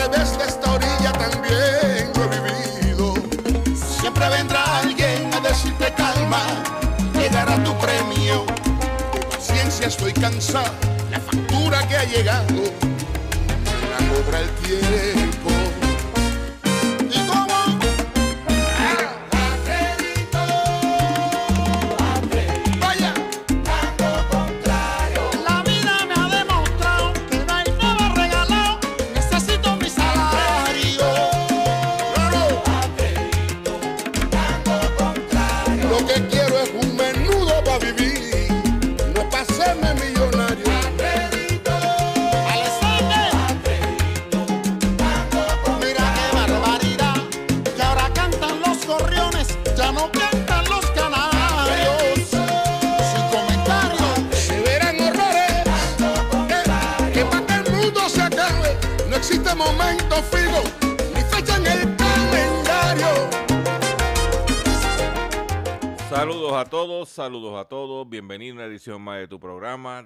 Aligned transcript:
Que 0.00 0.18
desde 0.18 0.44
esta 0.46 0.72
orilla 0.72 1.12
también 1.12 2.10
lo 2.14 2.24
he 2.24 2.80
vivido. 2.80 3.14
Siempre 4.00 4.28
vendrá 4.30 4.78
alguien 4.78 5.32
a 5.34 5.40
decirte 5.40 5.92
calma, 5.94 6.42
llegará 7.12 7.62
tu 7.62 7.76
premio. 7.78 8.46
Ciencia 9.38 9.88
estoy 9.88 10.12
cansado, 10.12 10.72
la 11.10 11.20
factura 11.20 11.86
que 11.88 11.96
ha 11.96 12.04
llegado, 12.04 12.62
la 13.92 13.98
cobra 14.08 14.40
el 14.40 14.50
tiempo. 14.62 15.19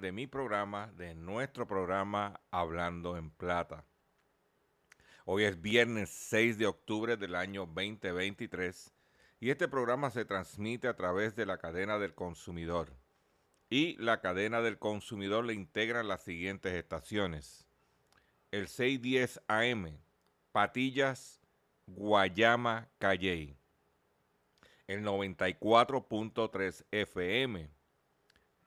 De 0.04 0.12
mi 0.12 0.26
programa, 0.26 0.92
de 0.98 1.14
nuestro 1.14 1.66
programa 1.66 2.38
Hablando 2.50 3.16
en 3.16 3.30
Plata. 3.30 3.86
Hoy 5.24 5.44
es 5.44 5.62
viernes 5.62 6.10
6 6.10 6.58
de 6.58 6.66
octubre 6.66 7.16
del 7.16 7.34
año 7.34 7.64
2023 7.64 8.92
y 9.40 9.48
este 9.48 9.66
programa 9.66 10.10
se 10.10 10.26
transmite 10.26 10.88
a 10.88 10.94
través 10.94 11.34
de 11.36 11.46
la 11.46 11.56
cadena 11.56 11.98
del 11.98 12.14
consumidor. 12.14 12.92
Y 13.70 13.96
la 13.96 14.20
cadena 14.20 14.60
del 14.60 14.78
consumidor 14.78 15.46
le 15.46 15.54
integran 15.54 16.06
las 16.06 16.22
siguientes 16.22 16.74
estaciones. 16.74 17.66
El 18.50 18.68
610 18.68 19.40
AM, 19.48 19.98
Patillas, 20.52 21.40
Guayama, 21.86 22.90
Calley 22.98 23.56
el 24.86 25.02
94.3 25.02 26.84
FM. 26.90 27.73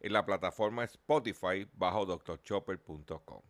en 0.00 0.12
la 0.12 0.24
plataforma 0.24 0.84
Spotify 0.84 1.68
bajo 1.72 2.06
drchopper.com. 2.06 3.42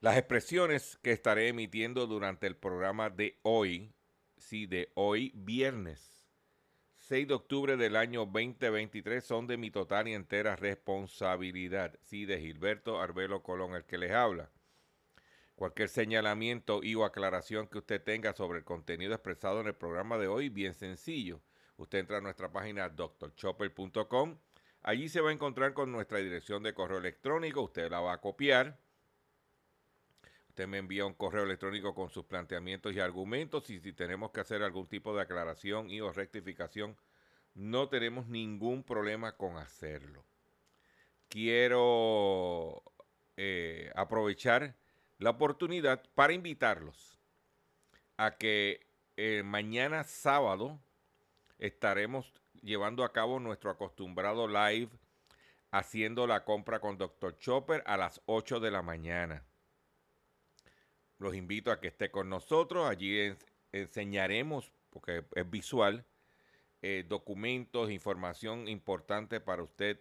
Las 0.00 0.16
expresiones 0.16 0.96
que 1.02 1.12
estaré 1.12 1.48
emitiendo 1.48 2.06
durante 2.06 2.46
el 2.46 2.56
programa 2.56 3.10
de 3.10 3.38
hoy, 3.42 3.92
sí, 4.36 4.66
de 4.66 4.90
hoy 4.94 5.32
viernes 5.34 6.12
6 7.12 7.26
de 7.26 7.34
octubre 7.34 7.76
del 7.76 7.96
año 7.96 8.20
2023 8.26 9.24
son 9.24 9.48
de 9.48 9.56
mi 9.56 9.72
total 9.72 10.06
y 10.06 10.14
entera 10.14 10.54
responsabilidad, 10.54 11.98
sí, 12.00 12.26
de 12.26 12.38
Gilberto 12.40 13.00
Arbelo 13.00 13.42
Colón, 13.42 13.74
el 13.74 13.84
que 13.84 13.98
les 13.98 14.12
habla. 14.12 14.50
Cualquier 15.56 15.88
señalamiento 15.88 16.80
y 16.82 16.94
o 16.94 17.04
aclaración 17.04 17.66
que 17.66 17.78
usted 17.78 18.02
tenga 18.02 18.32
sobre 18.34 18.60
el 18.60 18.64
contenido 18.64 19.14
expresado 19.14 19.60
en 19.60 19.66
el 19.66 19.74
programa 19.74 20.16
de 20.16 20.28
hoy, 20.28 20.48
bien 20.48 20.74
sencillo. 20.74 21.42
Usted 21.76 21.98
entra 21.98 22.18
a 22.18 22.20
nuestra 22.20 22.52
página 22.52 22.88
drchopper.com. 22.88 24.38
Allí 24.82 25.08
se 25.08 25.20
va 25.20 25.30
a 25.30 25.32
encontrar 25.32 25.74
con 25.74 25.92
nuestra 25.92 26.18
dirección 26.18 26.62
de 26.62 26.74
correo 26.74 26.98
electrónico. 26.98 27.62
Usted 27.62 27.90
la 27.90 28.00
va 28.00 28.14
a 28.14 28.20
copiar. 28.20 28.78
Usted 30.48 30.66
me 30.66 30.78
envía 30.78 31.06
un 31.06 31.14
correo 31.14 31.44
electrónico 31.44 31.94
con 31.94 32.10
sus 32.10 32.24
planteamientos 32.24 32.92
y 32.92 33.00
argumentos. 33.00 33.70
Y 33.70 33.78
si 33.80 33.92
tenemos 33.92 34.32
que 34.32 34.40
hacer 34.40 34.62
algún 34.62 34.88
tipo 34.88 35.14
de 35.14 35.22
aclaración 35.22 35.88
y 35.88 36.00
o 36.00 36.12
rectificación, 36.12 36.96
no 37.54 37.88
tenemos 37.88 38.26
ningún 38.26 38.82
problema 38.82 39.36
con 39.36 39.56
hacerlo. 39.56 40.24
Quiero 41.28 42.82
eh, 43.36 43.90
aprovechar 43.94 44.74
la 45.18 45.30
oportunidad 45.30 46.02
para 46.14 46.32
invitarlos 46.32 47.18
a 48.16 48.32
que 48.32 48.84
eh, 49.16 49.42
mañana 49.44 50.04
sábado 50.04 50.80
estaremos 51.58 52.32
llevando 52.62 53.04
a 53.04 53.12
cabo 53.12 53.38
nuestro 53.40 53.70
acostumbrado 53.70 54.48
live 54.48 54.90
haciendo 55.70 56.26
la 56.26 56.44
compra 56.44 56.80
con 56.80 56.98
Dr. 56.98 57.38
Chopper 57.38 57.82
a 57.86 57.96
las 57.96 58.20
8 58.26 58.60
de 58.60 58.70
la 58.70 58.82
mañana. 58.82 59.44
Los 61.18 61.34
invito 61.34 61.70
a 61.70 61.80
que 61.80 61.88
esté 61.88 62.10
con 62.10 62.28
nosotros. 62.28 62.88
Allí 62.88 63.34
enseñaremos, 63.72 64.72
porque 64.90 65.24
es 65.34 65.50
visual, 65.50 66.04
eh, 66.82 67.04
documentos, 67.08 67.90
información 67.90 68.68
importante 68.68 69.40
para 69.40 69.62
usted 69.62 69.98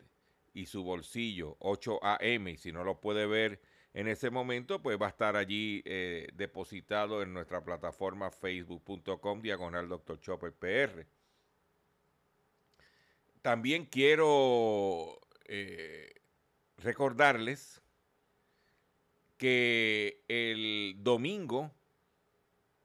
y 0.53 0.65
su 0.65 0.83
bolsillo, 0.83 1.55
8 1.59 1.99
a.m. 2.03 2.57
Si 2.57 2.71
no 2.71 2.83
lo 2.83 2.99
puede 2.99 3.25
ver 3.25 3.61
en 3.93 4.07
ese 4.07 4.29
momento, 4.29 4.81
pues 4.81 4.99
va 4.99 5.05
a 5.05 5.09
estar 5.09 5.37
allí 5.37 5.81
eh, 5.85 6.27
depositado 6.33 7.21
en 7.21 7.33
nuestra 7.33 7.63
plataforma 7.63 8.31
facebook.com 8.31 9.41
diagonal 9.41 9.87
Dr. 9.87 10.19
Chopper 10.19 10.53
PR. 10.53 11.05
También 13.41 13.85
quiero 13.85 15.19
eh, 15.45 16.13
recordarles 16.77 17.81
que 19.37 20.23
el 20.27 20.95
domingo 20.99 21.71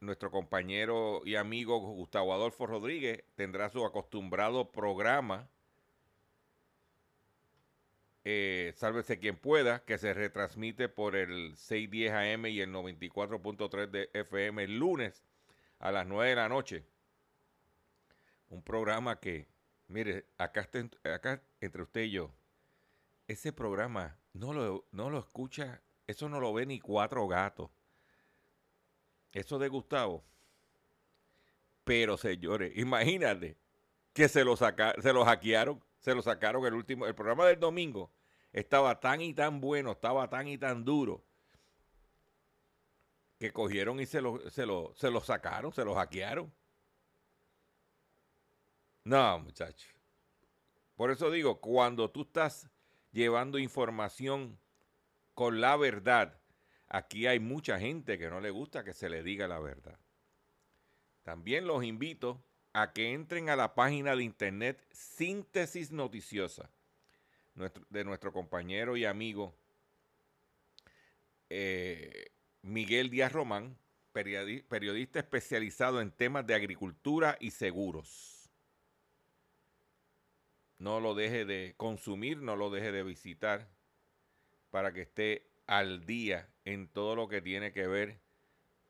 nuestro 0.00 0.31
compañero 0.31 1.23
y 1.25 1.37
amigo 1.37 1.79
Gustavo 1.81 2.32
Adolfo 2.32 2.67
Rodríguez 2.67 3.25
tendrá 3.35 3.69
su 3.70 3.85
acostumbrado 3.85 4.70
programa 4.70 5.49
eh, 8.29 8.73
Sálvese 8.75 9.20
quien 9.20 9.37
pueda, 9.37 9.85
que 9.85 9.99
se 9.99 10.12
retransmite 10.12 10.88
por 10.88 11.14
el 11.14 11.56
610 11.56 12.12
AM 12.12 12.47
y 12.47 12.61
el 12.61 12.73
94.3 12.73 13.87
de 13.88 14.11
FM 14.14 14.64
el 14.64 14.79
lunes 14.81 15.23
a 15.79 15.93
las 15.93 16.08
9 16.08 16.31
de 16.31 16.35
la 16.35 16.49
noche. 16.49 16.85
Un 18.49 18.64
programa 18.64 19.20
que, 19.20 19.47
mire, 19.88 20.26
acá, 20.38 20.68
acá 21.04 21.42
entre 21.60 21.82
usted 21.82 22.02
y 22.02 22.10
yo, 22.12 22.32
ese 23.26 23.52
programa 23.52 24.16
no 24.32 24.52
lo, 24.52 24.86
no 24.92 25.10
lo 25.10 25.18
escucha, 25.18 25.82
eso 26.06 26.28
no 26.28 26.40
lo 26.40 26.52
ve 26.52 26.66
ni 26.66 26.80
cuatro 26.80 27.26
gatos. 27.26 27.70
Eso 29.32 29.58
de 29.58 29.68
Gustavo. 29.68 30.24
Pero 31.84 32.16
señores, 32.16 32.76
imagínate 32.76 33.56
que 34.12 34.28
se 34.28 34.44
lo, 34.44 34.56
saca, 34.56 34.94
se 35.02 35.12
lo 35.12 35.24
hackearon, 35.24 35.82
se 35.98 36.14
lo 36.14 36.22
sacaron 36.22 36.64
el 36.66 36.74
último, 36.74 37.06
el 37.06 37.14
programa 37.14 37.46
del 37.46 37.60
domingo 37.60 38.10
estaba 38.52 38.98
tan 38.98 39.20
y 39.20 39.34
tan 39.34 39.60
bueno, 39.60 39.92
estaba 39.92 40.28
tan 40.30 40.48
y 40.48 40.56
tan 40.56 40.84
duro, 40.84 41.22
que 43.38 43.52
cogieron 43.52 44.00
y 44.00 44.06
se 44.06 44.22
lo, 44.22 44.48
se 44.50 44.64
lo, 44.64 44.94
se 44.96 45.10
lo 45.10 45.20
sacaron, 45.20 45.72
se 45.72 45.84
lo 45.84 45.94
hackearon. 45.94 46.50
No, 49.06 49.38
muchachos. 49.38 49.88
Por 50.97 51.12
eso 51.12 51.31
digo, 51.31 51.61
cuando 51.61 52.11
tú 52.11 52.23
estás 52.23 52.69
llevando 53.12 53.56
información 53.56 54.58
con 55.32 55.61
la 55.61 55.76
verdad, 55.76 56.41
aquí 56.88 57.29
hay 57.29 57.38
mucha 57.38 57.79
gente 57.79 58.19
que 58.19 58.29
no 58.29 58.41
le 58.41 58.50
gusta 58.50 58.82
que 58.82 58.93
se 58.93 59.08
le 59.08 59.23
diga 59.23 59.47
la 59.47 59.61
verdad. 59.61 59.97
También 61.23 61.69
los 61.69 61.85
invito 61.85 62.43
a 62.73 62.93
que 62.93 63.12
entren 63.12 63.49
a 63.49 63.55
la 63.55 63.76
página 63.76 64.17
de 64.17 64.25
internet 64.25 64.85
Síntesis 64.91 65.93
Noticiosa 65.93 66.69
de 67.91 68.05
nuestro 68.05 68.32
compañero 68.32 68.97
y 68.97 69.05
amigo 69.05 69.55
eh, 71.49 72.32
Miguel 72.62 73.11
Díaz 73.11 73.31
Román, 73.31 73.79
periodista 74.11 75.20
especializado 75.20 76.00
en 76.00 76.11
temas 76.11 76.44
de 76.44 76.56
agricultura 76.56 77.37
y 77.38 77.53
seguros. 77.53 78.35
No 80.78 81.00
lo 81.00 81.14
deje 81.14 81.44
de 81.44 81.75
consumir, 81.76 82.38
no 82.38 82.56
lo 82.56 82.70
deje 82.70 82.93
de 82.93 83.02
visitar 83.02 83.69
para 84.70 84.93
que 84.93 85.02
esté 85.02 85.49
al 85.67 86.05
día 86.05 86.49
en 86.64 86.88
todo 86.88 87.17
lo 87.17 87.28
que 87.28 87.40
tiene 87.40 87.73
que 87.73 87.87
ver 87.87 88.20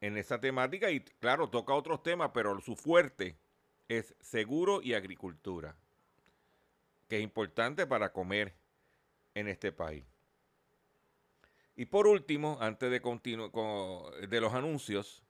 en 0.01 0.17
esa 0.17 0.41
temática 0.41 0.91
y 0.91 1.01
claro, 1.01 1.49
toca 1.49 1.75
otros 1.75 2.03
temas, 2.03 2.31
pero 2.35 2.61
su 2.61 2.77
fuerte 2.77 3.39
es 3.89 4.15
seguro 4.21 4.83
y 4.83 4.95
agricultura 4.95 5.77
que 7.09 7.19
es 7.19 7.23
importante 7.23 7.87
para 7.87 8.13
comer 8.13 8.57
en 9.35 9.49
este 9.49 9.73
país. 9.73 10.05
Y 11.77 11.87
por 11.87 12.07
último, 12.07 12.59
antes 12.61 12.91
de 12.91 13.01
continuar 13.01 13.51
con 13.51 14.29
de 14.29 14.41
los 14.41 14.55
anuncios, 14.55 15.23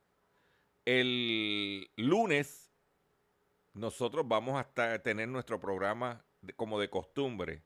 el 0.84 1.90
lunes 1.96 2.72
nosotros 3.74 4.26
vamos 4.26 4.58
a 4.58 4.98
tener 5.02 5.28
nuestro 5.28 5.60
programa 5.60 6.24
como 6.54 6.78
de 6.80 6.90
costumbre. 6.90 7.62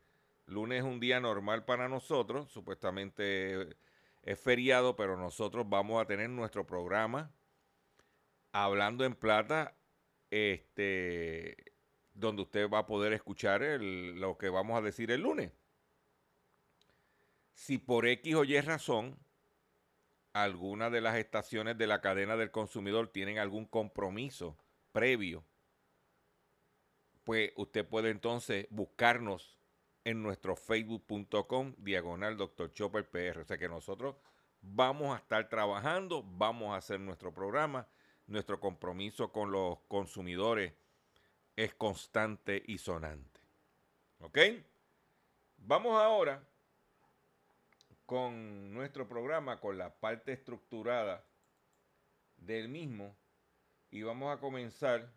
Lunes 0.46 0.78
es 0.80 0.84
un 0.84 1.00
día 1.00 1.20
normal 1.20 1.64
para 1.64 1.88
nosotros, 1.88 2.50
supuestamente 2.50 3.76
es 4.22 4.40
feriado, 4.40 4.96
pero 4.96 5.16
nosotros 5.16 5.68
vamos 5.68 6.02
a 6.02 6.06
tener 6.06 6.28
nuestro 6.30 6.66
programa 6.66 7.30
hablando 8.52 9.04
en 9.04 9.14
plata, 9.14 9.76
este, 10.30 11.56
donde 12.14 12.42
usted 12.42 12.68
va 12.68 12.80
a 12.80 12.86
poder 12.86 13.12
escuchar 13.12 13.62
lo 13.62 14.38
que 14.38 14.48
vamos 14.48 14.78
a 14.78 14.82
decir 14.82 15.10
el 15.10 15.22
lunes. 15.22 15.52
Si 17.54 17.78
por 17.78 18.06
X 18.06 18.34
o 18.34 18.44
Y 18.44 18.60
razón 18.60 19.18
alguna 20.32 20.90
de 20.90 21.00
las 21.00 21.16
estaciones 21.16 21.76
de 21.76 21.86
la 21.86 22.00
cadena 22.00 22.36
del 22.36 22.50
consumidor 22.50 23.08
tienen 23.08 23.38
algún 23.38 23.66
compromiso 23.66 24.56
previo, 24.92 25.44
pues 27.24 27.52
usted 27.56 27.86
puede 27.86 28.10
entonces 28.10 28.66
buscarnos 28.70 29.58
en 30.04 30.22
nuestro 30.22 30.56
facebook.com 30.56 31.74
diagonal 31.78 32.36
Dr. 32.36 32.72
Chopper 32.72 33.08
PR. 33.08 33.40
O 33.40 33.44
sea 33.44 33.58
que 33.58 33.68
nosotros 33.68 34.16
vamos 34.62 35.14
a 35.14 35.18
estar 35.18 35.48
trabajando, 35.48 36.22
vamos 36.24 36.74
a 36.74 36.78
hacer 36.78 37.00
nuestro 37.00 37.32
programa, 37.32 37.86
nuestro 38.26 38.60
compromiso 38.60 39.32
con 39.32 39.50
los 39.50 39.78
consumidores 39.88 40.72
es 41.56 41.74
constante 41.74 42.62
y 42.66 42.78
sonante. 42.78 43.40
¿Ok? 44.20 44.38
Vamos 45.58 46.00
ahora 46.00 46.42
con 48.06 48.72
nuestro 48.72 49.06
programa, 49.06 49.60
con 49.60 49.78
la 49.78 49.94
parte 49.94 50.32
estructurada 50.32 51.24
del 52.36 52.68
mismo 52.68 53.14
y 53.90 54.02
vamos 54.02 54.34
a 54.34 54.40
comenzar, 54.40 55.12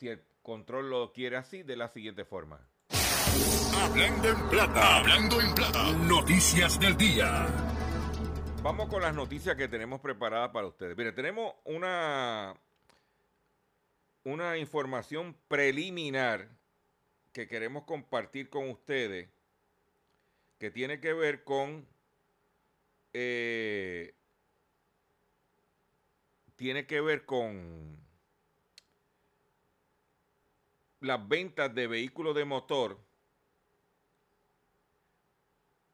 si 0.00 0.08
el 0.08 0.22
control 0.42 0.88
lo 0.88 1.12
quiere 1.12 1.36
así, 1.36 1.62
de 1.62 1.76
la 1.76 1.86
siguiente 1.88 2.24
forma. 2.24 2.58
Hablando 3.76 4.30
en 4.30 4.48
plata, 4.48 4.96
hablando 4.96 5.40
en 5.42 5.54
plata, 5.54 5.92
noticias 6.08 6.80
del 6.80 6.96
día. 6.96 7.46
Vamos 8.62 8.88
con 8.88 9.02
las 9.02 9.14
noticias 9.14 9.56
que 9.56 9.68
tenemos 9.68 10.00
preparadas 10.00 10.52
para 10.52 10.66
ustedes. 10.66 10.96
Mire, 10.96 11.12
tenemos 11.12 11.52
una 11.64 12.54
una 14.24 14.56
información 14.56 15.36
preliminar 15.48 16.48
que 17.32 17.46
queremos 17.46 17.84
compartir 17.84 18.48
con 18.48 18.70
ustedes 18.70 19.28
que 20.58 20.70
tiene 20.70 20.98
que 21.00 21.12
ver 21.12 21.44
con 21.44 21.86
eh, 23.12 24.14
tiene 26.56 26.86
que 26.86 27.02
ver 27.02 27.26
con 27.26 28.00
las 31.00 31.26
ventas 31.28 31.74
de 31.74 31.86
vehículos 31.86 32.34
de 32.34 32.44
motor 32.44 32.98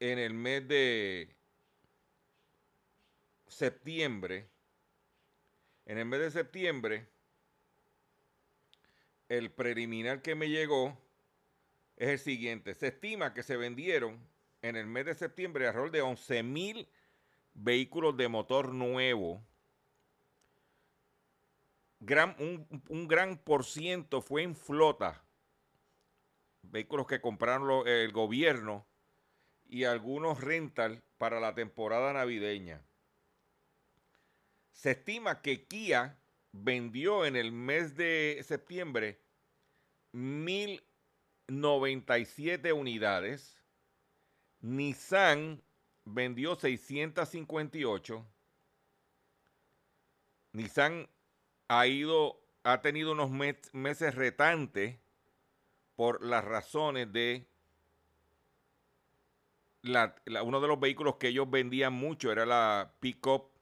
en 0.01 0.19
el 0.19 0.35
mes 0.35 0.67
de 0.69 1.35
septiembre. 3.47 4.49
En 5.87 5.99
el 5.99 6.05
mes 6.05 6.21
de 6.21 6.31
septiembre 6.33 7.09
el 9.29 9.51
preliminar 9.51 10.23
que 10.23 10.35
me 10.35 10.49
llegó 10.49 10.97
es 11.97 12.09
el 12.09 12.19
siguiente. 12.19 12.75
Se 12.75 12.89
estima 12.89 13.35
que 13.35 13.43
se 13.43 13.57
vendieron 13.57 14.19
en 14.63 14.77
el 14.77 14.87
mes 14.87 15.07
de 15.07 15.15
septiembre 15.15 15.67
alrededor 15.67 15.91
de 15.91 16.03
11 16.03 16.43
mil 16.43 16.89
vehículos 17.55 18.17
de 18.17 18.29
motor 18.29 18.73
nuevo. 18.73 19.43
Un, 22.01 23.09
gran 23.09 23.39
por 23.39 23.65
ciento 23.65 24.21
fue 24.21 24.43
en 24.43 24.55
flota. 24.55 25.25
Vehículos 26.63 27.07
que 27.07 27.21
compraron 27.21 27.89
el 27.89 28.13
gobierno 28.13 28.87
y 29.69 29.85
algunos 29.85 30.41
rental 30.41 31.03
para 31.19 31.39
la 31.41 31.55
temporada 31.55 32.13
navideña. 32.13 32.83
Se 34.73 34.91
estima 34.93 35.41
que 35.41 35.67
Kia 35.67 36.19
vendió 36.53 37.25
en 37.25 37.37
el 37.37 37.53
mes 37.53 37.97
de 37.97 38.43
septiembre 38.45 39.23
1.097 40.13 42.75
unidades. 42.75 43.59
Nissan 44.61 45.63
vendió 46.05 46.57
658. 46.57 48.27
Nissan 50.53 51.09
ha 51.69 51.87
ido 51.87 52.41
ha 52.65 52.81
tenido 52.83 53.13
unos 53.13 53.31
meses 53.31 54.15
retantes 54.15 54.99
por 55.95 56.25
las 56.25 56.45
razones 56.45 57.13
de 57.13 57.47
uno 60.43 60.61
de 60.61 60.69
los 60.69 60.81
vehículos 60.81 61.17
que 61.17 61.29
ellos 61.29 61.49
vendían 61.49 61.93
mucho 61.93 62.33
era 62.33 62.45
la 62.45 62.93
Pickup 62.99 63.53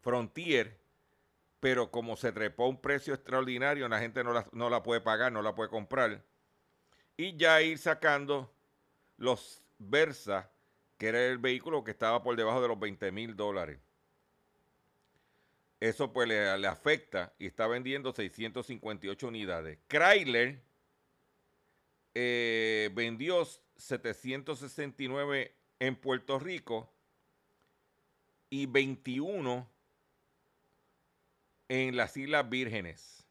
Frontier, 0.00 0.80
pero 1.60 1.92
como 1.92 2.16
se 2.16 2.32
trepó 2.32 2.66
un 2.66 2.80
precio 2.80 3.14
extraordinario, 3.14 3.88
la 3.88 4.00
gente 4.00 4.24
no 4.24 4.32
la, 4.32 4.48
no 4.50 4.68
la 4.68 4.82
puede 4.82 5.00
pagar, 5.00 5.30
no 5.30 5.42
la 5.42 5.54
puede 5.54 5.70
comprar. 5.70 6.24
Y 7.16 7.36
ya 7.36 7.62
ir 7.62 7.78
sacando 7.78 8.52
los 9.16 9.62
Versa, 9.78 10.50
que 10.98 11.08
era 11.08 11.24
el 11.24 11.38
vehículo 11.38 11.84
que 11.84 11.92
estaba 11.92 12.22
por 12.22 12.34
debajo 12.34 12.60
de 12.60 12.68
los 12.68 12.80
20 12.80 13.12
mil 13.12 13.36
dólares. 13.36 13.78
Eso 15.82 16.12
pues 16.12 16.28
le, 16.28 16.68
afecta 16.68 17.34
y 17.40 17.46
está 17.46 17.66
vendiendo 17.66 18.12
658 18.12 19.26
unidades. 19.26 19.80
Chrysler 19.88 20.62
eh, 22.14 22.88
vendió 22.94 23.44
769 23.74 25.52
en 25.80 25.96
Puerto 25.96 26.38
Rico 26.38 26.88
y 28.48 28.66
21 28.66 29.68
en 31.68 31.96
las 31.96 32.16
Islas 32.16 32.48
Vírgenes. 32.48 33.26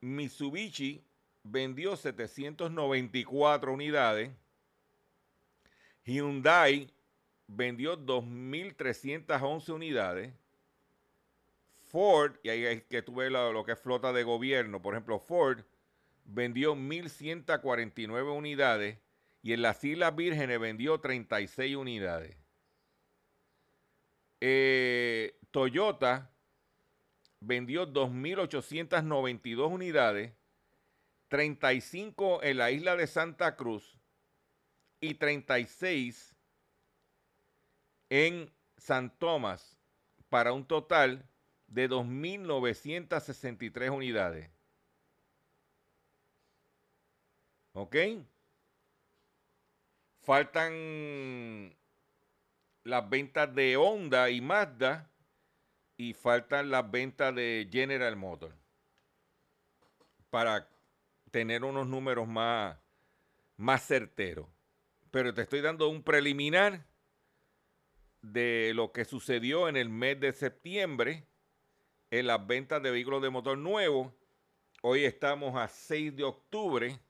Mitsubishi 0.00 1.04
vendió 1.44 1.94
794 1.94 3.72
unidades. 3.72 4.32
Hyundai 6.04 6.92
vendió 7.46 7.96
2.311 7.96 9.72
unidades. 9.72 10.34
Ford, 11.94 12.40
y 12.42 12.48
ahí 12.48 12.66
es 12.66 12.82
que 12.82 13.02
tuve 13.02 13.30
lo, 13.30 13.52
lo 13.52 13.64
que 13.64 13.70
es 13.70 13.78
flota 13.78 14.12
de 14.12 14.24
gobierno, 14.24 14.82
por 14.82 14.94
ejemplo, 14.94 15.20
Ford 15.20 15.60
vendió 16.24 16.74
1.149 16.74 18.36
unidades 18.36 18.98
y 19.42 19.52
en 19.52 19.62
las 19.62 19.84
Islas 19.84 20.16
Vírgenes 20.16 20.58
vendió 20.58 20.98
36 20.98 21.76
unidades. 21.76 22.36
Eh, 24.40 25.38
Toyota 25.52 26.32
vendió 27.38 27.86
2.892 27.86 29.70
unidades, 29.70 30.32
35 31.28 32.42
en 32.42 32.56
la 32.56 32.72
isla 32.72 32.96
de 32.96 33.06
Santa 33.06 33.54
Cruz 33.54 34.00
y 34.98 35.14
36 35.14 36.34
en 38.10 38.52
San 38.78 39.16
Tomás, 39.16 39.78
para 40.28 40.52
un 40.52 40.66
total 40.66 41.30
de 41.74 41.90
2.963 41.90 43.90
unidades. 43.90 44.48
¿Ok? 47.72 47.96
Faltan 50.20 51.76
las 52.84 53.10
ventas 53.10 53.52
de 53.52 53.76
Honda 53.76 54.30
y 54.30 54.40
Mazda 54.40 55.10
y 55.96 56.14
faltan 56.14 56.70
las 56.70 56.88
ventas 56.88 57.34
de 57.34 57.68
General 57.70 58.14
Motors 58.14 58.54
para 60.30 60.68
tener 61.32 61.64
unos 61.64 61.88
números 61.88 62.28
más, 62.28 62.78
más 63.56 63.84
certeros. 63.84 64.46
Pero 65.10 65.34
te 65.34 65.42
estoy 65.42 65.60
dando 65.60 65.88
un 65.88 66.04
preliminar 66.04 66.86
de 68.22 68.72
lo 68.74 68.92
que 68.92 69.04
sucedió 69.04 69.68
en 69.68 69.76
el 69.76 69.88
mes 69.88 70.20
de 70.20 70.32
septiembre 70.32 71.26
en 72.18 72.28
las 72.28 72.46
ventas 72.46 72.80
de 72.80 72.92
vehículos 72.92 73.20
de 73.22 73.30
motor 73.30 73.58
nuevos. 73.58 74.12
Hoy 74.82 75.04
estamos 75.04 75.56
a 75.56 75.66
6 75.66 76.14
de 76.14 76.22
octubre 76.22 77.00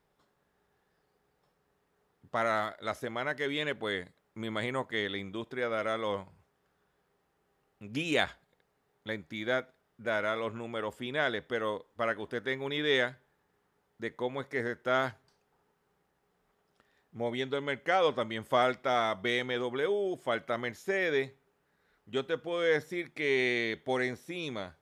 para 2.30 2.74
la 2.80 2.94
semana 2.94 3.36
que 3.36 3.46
viene, 3.46 3.74
pues 3.74 4.08
me 4.32 4.46
imagino 4.46 4.88
que 4.88 5.10
la 5.10 5.18
industria 5.18 5.68
dará 5.68 5.98
los 5.98 6.26
guías, 7.80 8.34
la 9.04 9.12
entidad 9.12 9.74
dará 9.98 10.36
los 10.36 10.54
números 10.54 10.94
finales, 10.94 11.44
pero 11.46 11.86
para 11.96 12.14
que 12.14 12.22
usted 12.22 12.42
tenga 12.42 12.64
una 12.64 12.74
idea 12.74 13.20
de 13.98 14.16
cómo 14.16 14.40
es 14.40 14.46
que 14.46 14.62
se 14.62 14.72
está 14.72 15.20
moviendo 17.12 17.58
el 17.58 17.62
mercado, 17.62 18.14
también 18.14 18.46
falta 18.46 19.12
BMW, 19.14 20.16
falta 20.16 20.56
Mercedes. 20.56 21.34
Yo 22.06 22.24
te 22.24 22.38
puedo 22.38 22.60
decir 22.60 23.12
que 23.12 23.82
por 23.84 24.02
encima, 24.02 24.78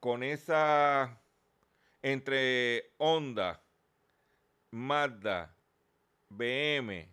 con 0.00 0.22
esa 0.22 1.22
entre 2.02 2.92
Honda, 2.96 3.62
Mazda, 4.70 5.54
BM, 6.30 7.06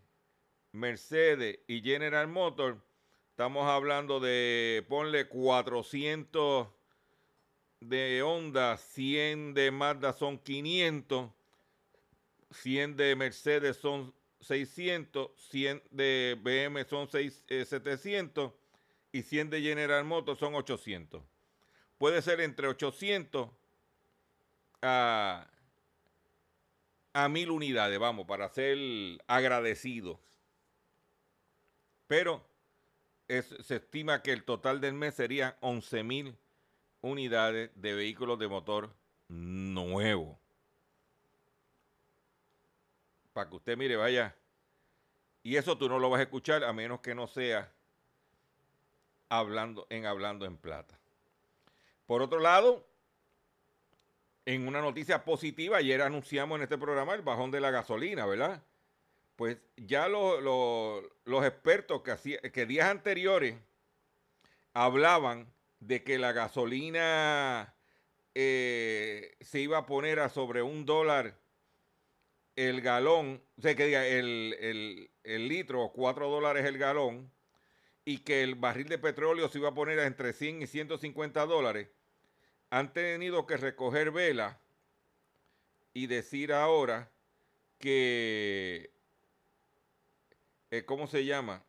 Mercedes 0.72 1.60
y 1.68 1.82
General 1.82 2.28
Motors, 2.28 2.78
estamos 3.32 3.68
hablando 3.68 4.22
de, 4.22 4.86
ponle 4.88 5.28
400 5.28 6.70
de 7.82 8.22
Honda, 8.24 8.78
100 8.78 9.54
de 9.54 9.72
Mazda 9.72 10.14
son 10.14 10.40
500, 10.40 11.30
100 12.52 12.96
de 12.96 13.16
Mercedes 13.18 13.76
son 13.78 14.14
600, 14.40 15.32
100 15.50 15.84
de 15.92 16.38
BM 16.42 16.86
son 16.86 17.10
700 17.10 18.52
eh, 18.52 18.56
y 19.12 19.22
100 19.24 19.50
de 19.50 19.62
General 19.62 20.06
Motors 20.06 20.40
son 20.40 20.56
800. 20.56 21.22
Puede 21.98 22.22
ser 22.22 22.42
entre 22.42 22.68
800 22.68 23.50
a 24.82 25.48
a 27.18 27.30
mil 27.30 27.50
unidades, 27.50 27.98
vamos, 27.98 28.28
para 28.28 28.48
ser 28.50 28.78
agradecido. 29.26 30.20
Pero 32.06 32.46
se 33.28 33.76
estima 33.76 34.22
que 34.22 34.32
el 34.32 34.44
total 34.44 34.80
del 34.82 34.94
mes 34.94 35.16
sería 35.16 35.58
11 35.62 36.04
mil 36.04 36.38
unidades 37.02 37.72
de 37.74 37.96
vehículos 37.96 38.38
de 38.38 38.48
motor 38.48 38.94
nuevo. 39.30 40.40
Para 43.34 43.50
que 43.50 43.56
usted 43.56 43.78
mire, 43.78 43.96
vaya. 43.96 44.36
Y 45.42 45.56
eso 45.56 45.76
tú 45.76 45.90
no 45.90 45.98
lo 45.98 46.12
vas 46.12 46.20
a 46.20 46.24
escuchar 46.24 46.64
a 46.64 46.72
menos 46.72 47.00
que 47.00 47.16
no 47.16 47.26
sea 47.26 47.72
hablando 49.28 49.88
en 49.90 50.06
hablando 50.06 50.46
en 50.46 50.56
plata. 50.56 51.00
Por 52.08 52.22
otro 52.22 52.40
lado, 52.40 52.88
en 54.46 54.66
una 54.66 54.80
noticia 54.82 55.26
positiva, 55.26 55.78
ayer 55.78 56.02
anunciamos 56.02 56.56
en 56.56 56.64
este 56.64 56.78
programa 56.78 57.14
el 57.14 57.22
bajón 57.22 57.52
de 57.52 57.60
la 57.60 57.70
gasolina, 57.70 58.26
¿verdad? 58.26 58.64
Pues 59.36 59.58
ya 59.76 60.08
los 60.08 61.46
expertos 61.46 62.02
que, 62.02 62.50
que 62.52 62.66
días 62.66 62.90
anteriores 62.90 63.56
hablaban 64.74 65.52
de 65.82 66.04
que 66.04 66.18
la 66.18 66.32
gasolina 66.32 67.76
eh, 68.36 69.36
se 69.42 69.60
iba 69.60 69.80
a 69.80 69.86
poner 69.86 70.22
a 70.22 70.30
sobre 70.30 70.62
un 70.62 70.86
dólar 70.86 71.38
el 72.56 72.80
galón, 72.80 73.44
o 73.58 73.62
sea, 73.62 73.76
que 73.76 73.86
diga, 73.86 74.08
el, 74.08 74.56
el, 74.62 75.12
el 75.24 75.48
litro, 75.50 75.92
cuatro 75.94 76.30
dólares 76.30 76.66
el 76.66 76.78
galón, 76.78 77.30
y 78.06 78.20
que 78.20 78.44
el 78.44 78.56
barril 78.56 78.88
de 78.88 78.98
petróleo 78.98 79.50
se 79.50 79.58
iba 79.60 79.70
a 79.70 79.74
poner 79.74 80.00
a 80.00 80.08
entre 80.08 80.32
100 80.32 80.62
y 80.62 80.68
150 80.68 81.46
dólares 81.46 81.90
han 82.70 82.92
tenido 82.94 83.46
que 83.46 83.58
recoger 83.58 84.12
vela 84.12 84.60
y 85.94 86.08
decir 86.08 86.54
ahora 86.54 87.12
que, 87.80 88.92
eh, 90.72 90.86
¿cómo 90.86 91.08
se 91.08 91.26
llama? 91.26 91.64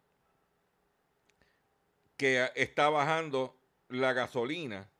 Que 2.17 2.51
está 2.57 2.89
bajando 2.89 3.57
la 3.89 4.13
gasolina 4.13 4.91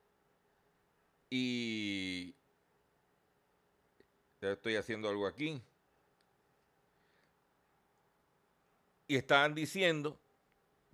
y 1.31 2.35
ya 4.41 4.53
estoy 4.53 4.77
haciendo 4.77 5.09
algo 5.09 5.27
aquí. 5.27 5.61
Y 9.09 9.17
están 9.17 9.55
diciendo 9.55 10.21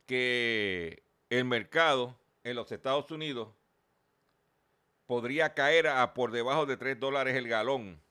que 0.07 1.03
el 1.31 1.45
mercado 1.45 2.19
en 2.43 2.57
los 2.57 2.71
Estados 2.73 3.11
Unidos 3.11 3.49
podría 5.15 5.55
caer 5.55 5.87
a 5.87 6.13
por 6.13 6.33
debajo 6.33 6.67
de 6.67 6.77
3 6.77 6.99
dólares 6.99 7.37
el 7.37 7.47
galón. 7.47 8.03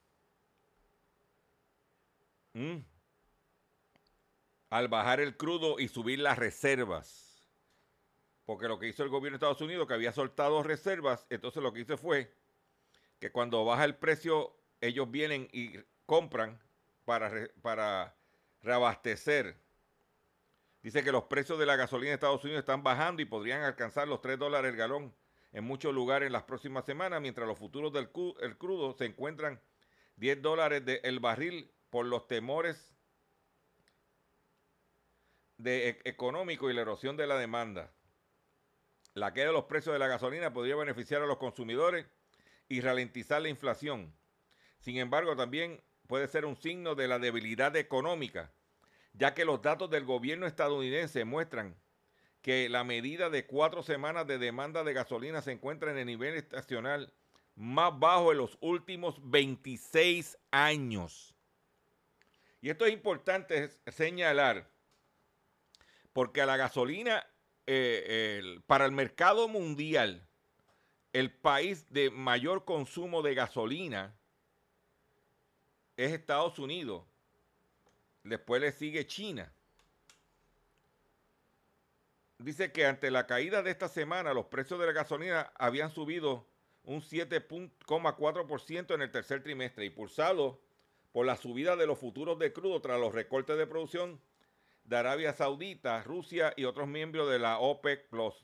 Mm. 2.53 2.77
Al 4.69 4.88
bajar 4.88 5.19
el 5.19 5.36
crudo 5.36 5.81
y 5.81 5.89
subir 5.89 6.19
las 6.19 6.38
reservas. 6.38 7.45
Porque 8.45 8.69
lo 8.69 8.79
que 8.79 8.88
hizo 8.88 9.03
el 9.03 9.10
gobierno 9.10 9.38
de 9.38 9.45
Estados 9.45 9.60
Unidos, 9.60 9.86
que 9.86 9.95
había 9.95 10.13
soltado 10.13 10.63
reservas, 10.63 11.27
entonces 11.29 11.62
lo 11.62 11.74
que 11.74 11.81
hizo 11.81 11.98
fue 11.98 12.33
que 13.19 13.33
cuando 13.33 13.65
baja 13.65 13.83
el 13.83 13.95
precio, 13.95 14.55
ellos 14.79 15.12
vienen 15.12 15.50
y 15.51 15.74
compran 16.05 16.57
para, 17.03 17.50
para 17.62 18.15
reabastecer. 18.62 19.57
Dice 20.81 21.03
que 21.03 21.12
los 21.12 21.25
precios 21.25 21.60
de 21.60 21.65
la 21.65 21.75
gasolina 21.75 22.12
de 22.12 22.15
Estados 22.15 22.45
Unidos 22.45 22.62
están 22.62 22.81
bajando 22.81 23.22
y 23.22 23.25
podrían 23.25 23.63
alcanzar 23.63 24.07
los 24.07 24.22
3 24.22 24.39
dólares 24.39 24.72
el 24.72 24.77
galón 24.77 25.13
en 25.53 25.63
muchos 25.63 25.93
lugares 25.93 26.27
en 26.27 26.33
las 26.33 26.43
próximas 26.43 26.83
semanas, 26.83 27.22
mientras 27.22 27.48
los 27.48 27.57
futuros 27.57 27.93
del 27.93 28.10
crudo 28.10 28.93
se 28.93 29.05
encuentran 29.05 29.62
10 30.17 30.41
dólares 30.41 30.83
del 30.83 31.19
barril 31.19 31.72
por 31.89 32.07
los 32.07 32.27
temores 32.27 32.93
de 35.57 35.89
e, 35.89 36.01
económico 36.05 36.69
y 36.69 36.74
la 36.74 36.81
erosión 36.81 37.15
de 37.15 37.27
la 37.27 37.38
demanda. 37.38 37.91
La 39.13 39.31
queda 39.31 39.48
de 39.48 39.53
los 39.53 39.65
precios 39.65 39.93
de 39.93 40.00
la 40.00 40.07
gasolina 40.07 40.51
podría 40.53 40.75
beneficiar 40.75 41.22
a 41.22 41.27
los 41.27 41.38
consumidores 41.38 42.07
y 42.67 42.81
ralentizar 42.81 43.41
la 43.41 43.50
inflación. 43.50 44.12
Sin 44.79 44.98
embargo, 44.98 45.36
también 45.36 45.83
puede 46.07 46.27
ser 46.27 46.45
un 46.45 46.55
signo 46.55 46.95
de 46.95 47.07
la 47.07 47.19
debilidad 47.19 47.75
económica, 47.75 48.51
ya 49.13 49.36
que 49.36 49.45
los 49.45 49.62
datos 49.62 49.89
del 49.91 50.03
gobierno 50.03 50.48
estadounidense 50.48 51.25
muestran 51.25 51.75
que 52.43 52.67
la 52.67 52.83
medida 52.83 53.29
de 53.29 53.47
cuatro 53.47 53.81
semanas 53.81 54.27
de 54.27 54.38
demanda 54.38 54.83
de 54.83 54.93
gasolina 54.93 55.41
se 55.41 55.53
encuentra 55.53 55.91
en 55.91 55.97
el 55.97 56.05
nivel 56.05 56.35
estacional 56.35 57.12
más 57.55 57.97
bajo 57.97 58.33
en 58.33 58.38
los 58.38 58.57
últimos 58.59 59.15
26 59.23 60.38
años. 60.51 61.33
Y 62.62 62.69
esto 62.69 62.85
es 62.85 62.91
importante 62.91 63.69
señalar, 63.88 64.69
porque 66.12 66.41
a 66.41 66.45
la 66.45 66.57
gasolina, 66.57 67.25
eh, 67.65 68.59
para 68.67 68.85
el 68.85 68.91
mercado 68.91 69.47
mundial, 69.47 70.27
el 71.13 71.31
país 71.31 71.89
de 71.93 72.09
mayor 72.09 72.65
consumo 72.65 73.21
de 73.21 73.35
gasolina 73.35 74.13
es 75.95 76.12
Estados 76.12 76.59
Unidos. 76.59 77.05
Después 78.23 78.62
le 78.62 78.73
sigue 78.73 79.07
China. 79.07 79.53
Dice 82.43 82.73
que 82.73 82.85
ante 82.85 83.09
la 83.09 83.25
caída 83.25 83.63
de 83.63 83.71
esta 83.71 83.88
semana 83.88 84.33
los 84.33 84.47
precios 84.47 84.77
de 84.77 84.85
la 84.85 84.91
gasolina 84.91 85.53
habían 85.55 85.91
subido 85.91 86.45
un 86.83 87.00
7,4% 87.01 88.93
en 88.93 89.01
el 89.01 89.12
tercer 89.12 89.41
trimestre, 89.41 89.85
impulsado 89.85 90.59
por 91.13 91.25
la 91.25 91.38
subida 91.38 91.77
de 91.77 91.88
los 91.88 92.00
futuros 92.00 92.38
de 92.39 92.51
crudo 92.51 92.81
tras 92.81 93.00
los 93.00 93.15
recortes 93.15 93.57
de 93.57 93.65
producción 93.65 94.19
de 94.83 94.97
Arabia 94.97 95.31
Saudita, 95.31 96.03
Rusia 96.03 96.53
y 96.57 96.65
otros 96.65 96.89
miembros 96.89 97.29
de 97.29 97.39
la 97.39 97.59
OPEC 97.59 98.09
Plus. 98.09 98.35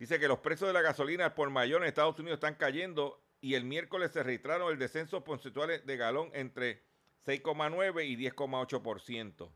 Dice 0.00 0.18
que 0.18 0.26
los 0.26 0.40
precios 0.40 0.66
de 0.66 0.74
la 0.74 0.82
gasolina 0.82 1.36
por 1.36 1.50
mayor 1.50 1.82
en 1.82 1.88
Estados 1.88 2.18
Unidos 2.18 2.38
están 2.38 2.56
cayendo 2.56 3.22
y 3.40 3.54
el 3.54 3.62
miércoles 3.62 4.10
se 4.10 4.24
registraron 4.24 4.72
el 4.72 4.78
descenso 4.80 5.22
porcentual 5.22 5.86
de 5.86 5.96
galón 5.96 6.30
entre 6.34 6.82
6,9 7.24 8.04
y 8.08 8.16
10,8%. 8.16 9.52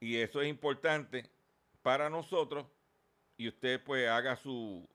Y 0.00 0.16
eso 0.16 0.40
es 0.42 0.48
importante 0.48 1.30
para 1.82 2.10
nosotros 2.10 2.66
y 3.36 3.48
usted 3.48 3.82
pues 3.82 4.08
haga 4.08 4.36
su 4.36 4.88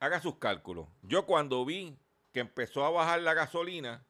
haga 0.00 0.20
sus 0.20 0.36
cálculos. 0.36 0.88
Yo 1.02 1.26
cuando 1.26 1.64
vi 1.64 1.96
que 2.32 2.40
empezó 2.40 2.84
a 2.84 2.90
bajar 2.90 3.20
la 3.20 3.34
gasolina, 3.34 4.04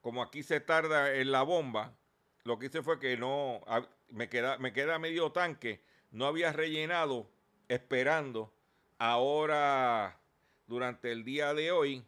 como 0.00 0.22
aquí 0.22 0.42
se 0.42 0.60
tarda 0.60 1.14
en 1.14 1.30
la 1.30 1.42
bomba, 1.42 1.96
lo 2.44 2.58
que 2.58 2.66
hice 2.66 2.82
fue 2.82 2.98
que 2.98 3.16
no 3.16 3.60
me 4.08 4.28
queda 4.28 4.58
me 4.58 4.72
queda 4.72 4.98
medio 4.98 5.32
tanque, 5.32 5.84
no 6.10 6.26
había 6.26 6.52
rellenado 6.52 7.30
esperando 7.68 8.52
ahora 8.98 10.18
durante 10.66 11.12
el 11.12 11.24
día 11.24 11.54
de 11.54 11.72
hoy 11.72 12.04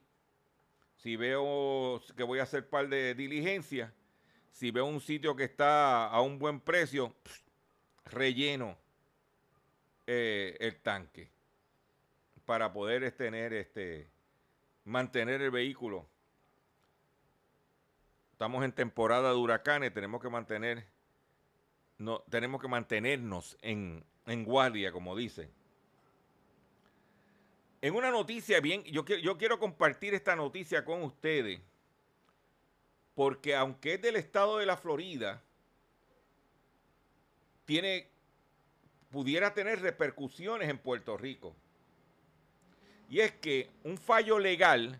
si 0.96 1.16
veo 1.16 2.00
que 2.16 2.22
voy 2.22 2.38
a 2.38 2.44
hacer 2.44 2.68
par 2.68 2.88
de 2.88 3.14
diligencias, 3.14 3.92
si 4.54 4.70
veo 4.70 4.86
un 4.86 5.00
sitio 5.00 5.34
que 5.34 5.42
está 5.42 6.06
a 6.06 6.20
un 6.20 6.38
buen 6.38 6.60
precio, 6.60 7.12
relleno 8.04 8.78
eh, 10.06 10.56
el 10.60 10.76
tanque 10.76 11.28
para 12.46 12.72
poder 12.72 13.10
tener 13.12 13.52
este 13.52 14.08
mantener 14.84 15.42
el 15.42 15.50
vehículo. 15.50 16.06
Estamos 18.30 18.64
en 18.64 18.72
temporada 18.72 19.30
de 19.30 19.36
huracanes, 19.36 19.92
tenemos 19.92 20.22
que 20.22 20.28
mantener 20.28 20.86
no, 21.98 22.20
tenemos 22.30 22.60
que 22.60 22.68
mantenernos 22.68 23.58
en, 23.60 24.04
en 24.26 24.44
guardia, 24.44 24.92
como 24.92 25.16
dicen. 25.16 25.50
En 27.82 27.94
una 27.94 28.10
noticia 28.10 28.60
bien, 28.60 28.84
yo, 28.84 29.04
yo 29.04 29.36
quiero 29.36 29.58
compartir 29.58 30.14
esta 30.14 30.36
noticia 30.36 30.84
con 30.84 31.02
ustedes, 31.02 31.60
porque 33.14 33.54
aunque 33.54 33.94
es 33.94 34.02
del 34.02 34.16
estado 34.16 34.58
de 34.58 34.66
la 34.66 34.76
Florida, 34.76 35.42
tiene 37.64 38.08
pudiera 39.14 39.54
tener 39.54 39.80
repercusiones 39.80 40.68
en 40.68 40.76
Puerto 40.76 41.16
Rico. 41.16 41.54
Y 43.08 43.20
es 43.20 43.30
que 43.30 43.70
un 43.84 43.96
fallo 43.96 44.40
legal 44.40 44.98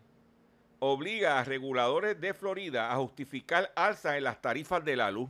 obliga 0.78 1.40
a 1.40 1.42
reguladores 1.42 2.20
de 2.20 2.32
Florida 2.32 2.92
a 2.92 2.96
justificar 2.96 3.72
alza 3.74 4.16
en 4.16 4.22
las 4.22 4.40
tarifas 4.40 4.84
de 4.84 4.94
la 4.94 5.10
luz. 5.10 5.28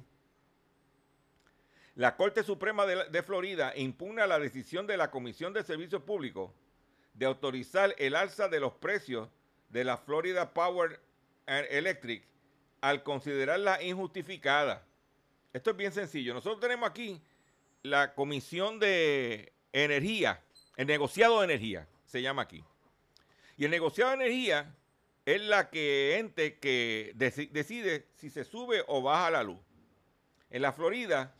La 1.95 2.15
Corte 2.15 2.43
Suprema 2.43 2.85
de, 2.85 3.23
Florida 3.23 3.73
impugna 3.75 4.27
la 4.27 4.39
decisión 4.39 4.87
de 4.87 4.99
la 4.99 5.11
Comisión 5.11 5.55
de 5.55 5.63
Servicios 5.63 6.03
Públicos 6.03 6.51
de 7.15 7.25
autorizar 7.25 7.95
el 7.97 8.15
alza 8.15 8.49
de 8.49 8.61
los 8.61 8.75
precios 8.75 9.31
de 9.71 9.85
la 9.85 9.97
Florida 9.97 10.53
Power 10.53 11.01
Electric 11.47 12.34
al 12.85 13.03
considerarla 13.03 13.83
injustificada. 13.83 14.85
Esto 15.55 15.71
es 15.71 15.77
bien 15.79 15.91
sencillo. 15.91 16.35
Nosotros 16.35 16.61
tenemos 16.61 16.91
aquí 16.91 17.19
la 17.83 18.15
Comisión 18.15 18.79
de 18.79 19.55
Energía, 19.73 20.43
el 20.77 20.87
negociado 20.87 21.39
de 21.39 21.47
energía, 21.47 21.89
se 22.05 22.21
llama 22.21 22.43
aquí. 22.43 22.63
Y 23.57 23.65
el 23.65 23.71
negociado 23.71 24.11
de 24.11 24.17
energía 24.17 24.75
es 25.25 25.41
la 25.41 25.71
que 25.71 26.19
ente 26.19 26.59
que 26.59 27.13
decide 27.15 28.07
si 28.17 28.29
se 28.29 28.45
sube 28.45 28.85
o 28.87 29.01
baja 29.01 29.31
la 29.31 29.43
luz. 29.43 29.61
En 30.51 30.61
la 30.61 30.71
Florida, 30.71 31.35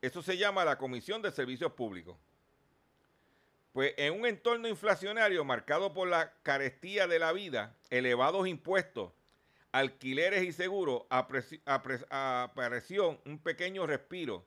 eso 0.00 0.22
se 0.22 0.36
llama 0.36 0.64
la 0.64 0.78
Comisión 0.78 1.22
de 1.22 1.32
Servicios 1.32 1.72
Públicos. 1.72 2.16
Pues 3.72 3.94
en 3.96 4.20
un 4.20 4.26
entorno 4.26 4.68
inflacionario 4.68 5.44
marcado 5.44 5.92
por 5.92 6.06
la 6.06 6.32
carestía 6.44 7.08
de 7.08 7.18
la 7.18 7.32
vida, 7.32 7.74
elevados 7.90 8.46
impuestos, 8.46 9.10
alquileres 9.74 10.44
y 10.44 10.52
seguros, 10.52 11.02
apareció 11.08 13.20
un 13.26 13.40
pequeño 13.40 13.88
respiro 13.88 14.46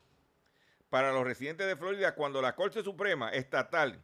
para 0.89 1.11
los 1.11 1.25
residentes 1.25 1.67
de 1.67 1.75
Florida 1.75 2.15
cuando 2.15 2.41
la 2.41 2.55
Corte 2.55 2.81
Suprema 2.81 3.29
Estatal 3.31 4.01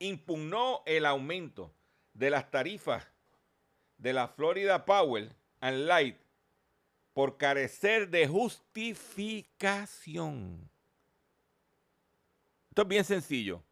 impugnó 0.00 0.82
el 0.84 1.06
aumento 1.06 1.72
de 2.12 2.30
las 2.30 2.50
tarifas 2.50 3.06
de 3.96 4.12
la 4.12 4.26
Florida 4.26 4.84
Power 4.84 5.32
and 5.60 5.86
Light 5.86 6.16
por 7.12 7.36
carecer 7.36 8.08
de 8.08 8.26
justificación. 8.26 10.68
Esto 12.70 12.82
es 12.82 12.88
bien 12.88 13.04
sencillo. 13.04 13.62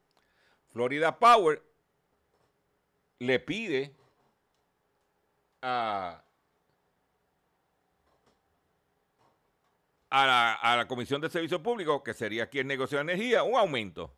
Florida 0.71 1.19
Power 1.19 1.61
le 3.19 3.41
pide 3.41 3.97
a 5.63 6.23
a 10.13 10.77
la, 10.77 10.87
Comisión 10.87 11.23
de 11.23 11.31
Servicios 11.31 11.61
Públicos, 11.63 12.03
que 12.03 12.13
sería 12.13 12.49
negociado 12.65 13.05
de 13.05 13.13
energía, 13.13 13.43
un 13.43 13.57
aumento. 13.57 14.15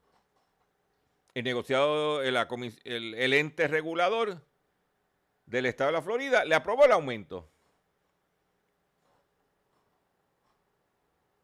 El 1.35 1.45
negociado, 1.45 2.21
el, 2.23 2.37
el 3.15 3.33
ente 3.33 3.69
regulador 3.69 4.41
del 5.47 5.67
Estado 5.67 5.91
de 5.91 5.93
la 5.93 6.03
Florida 6.03 6.45
le 6.45 6.55
aprobó 6.57 6.85
el 6.85 6.93
aumento. 6.93 7.49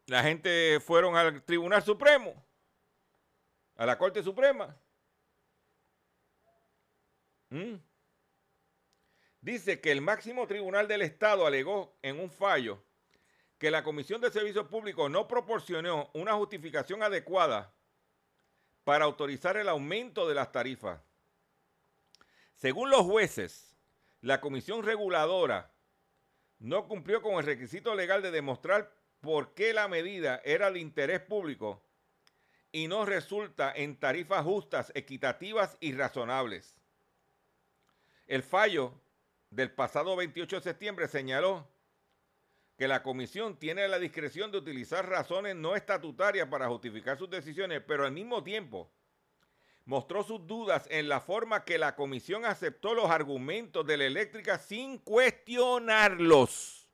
La 0.06 0.24
gente 0.24 0.80
fueron 0.80 1.16
al 1.16 1.44
Tribunal 1.44 1.84
Supremo, 1.84 2.34
a 3.76 3.86
la 3.86 3.96
Corte 3.96 4.20
Suprema. 4.22 4.76
¿Mm? 7.50 7.74
Dice 9.40 9.81
que 9.81 9.90
el 9.90 10.03
máximo 10.03 10.46
tribunal 10.46 10.87
del 10.87 11.03
Estado 11.03 11.46
alegó 11.46 11.96
en 12.03 12.20
un 12.20 12.31
fallo 12.31 12.83
que 13.59 13.70
la 13.70 13.83
Comisión 13.83 14.20
de 14.20 14.31
Servicios 14.31 14.66
Públicos 14.68 15.11
no 15.11 15.29
proporcionó 15.29 16.11
una 16.14 16.35
justificación 16.35 17.03
adecuada 17.03 17.74
para 18.85 19.05
autorizar 19.05 19.57
el 19.57 19.68
aumento 19.68 20.29
de 20.29 20.35
las 20.35 20.53
tarifas. 20.53 21.00
Según 22.55 22.90
los 22.90 23.03
jueces, 23.03 23.76
la 24.20 24.40
Comisión 24.40 24.83
Reguladora 24.83 25.72
no 26.59 26.87
cumplió 26.87 27.22
con 27.22 27.35
el 27.35 27.46
requisito 27.46 27.94
legal 27.94 28.20
de 28.20 28.31
demostrar 28.31 28.92
por 29.20 29.55
qué 29.55 29.72
la 29.72 29.88
medida 29.88 30.42
era 30.44 30.70
de 30.70 30.81
interés 30.81 31.20
público 31.20 31.83
y 32.72 32.88
no 32.88 33.07
resulta 33.07 33.72
en 33.74 33.98
tarifas 33.98 34.44
justas, 34.44 34.92
equitativas 34.94 35.76
y 35.81 35.92
razonables. 35.92 36.76
El 38.26 38.42
fallo 38.42 38.94
del 39.50 39.72
pasado 39.72 40.16
28 40.16 40.56
de 40.56 40.62
septiembre 40.62 41.08
señaló 41.08 41.68
que 42.78 42.88
la 42.88 43.02
comisión 43.02 43.58
tiene 43.58 43.86
la 43.88 43.98
discreción 43.98 44.50
de 44.50 44.58
utilizar 44.58 45.06
razones 45.06 45.54
no 45.54 45.76
estatutarias 45.76 46.48
para 46.48 46.68
justificar 46.68 47.18
sus 47.18 47.28
decisiones, 47.28 47.82
pero 47.86 48.06
al 48.06 48.12
mismo 48.12 48.42
tiempo 48.42 48.90
mostró 49.84 50.22
sus 50.22 50.46
dudas 50.46 50.86
en 50.90 51.08
la 51.08 51.20
forma 51.20 51.64
que 51.64 51.76
la 51.76 51.94
comisión 51.94 52.44
aceptó 52.44 52.94
los 52.94 53.10
argumentos 53.10 53.84
de 53.84 53.96
la 53.96 54.04
eléctrica 54.04 54.58
sin 54.58 54.98
cuestionarlos. 54.98 56.88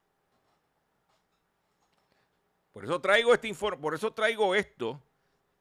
Por 2.73 2.85
eso 2.85 3.01
traigo 3.01 3.33
este 3.33 3.55
por 3.55 3.95
eso 3.95 4.13
traigo 4.13 4.55
esto 4.55 5.01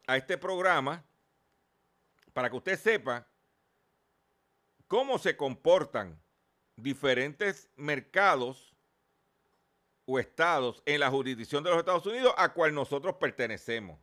a 0.08 0.18
este 0.18 0.38
programa 0.38 1.04
para 2.34 2.50
que 2.50 2.58
usted 2.58 2.80
sepa 2.80 3.28
cómo 4.88 5.18
se 5.18 5.38
comportan 5.38 6.20
diferentes 6.76 7.70
mercados 7.76 8.76
o 10.06 10.20
estados 10.20 10.84
en 10.86 11.00
la 11.00 11.10
jurisdicción 11.10 11.64
de 11.64 11.72
los 11.72 11.80
Estados 11.80 12.06
Unidos 12.06 12.34
a 12.38 12.54
cual 12.54 12.74
nosotros 12.74 13.16
pertenecemos. 13.16 14.00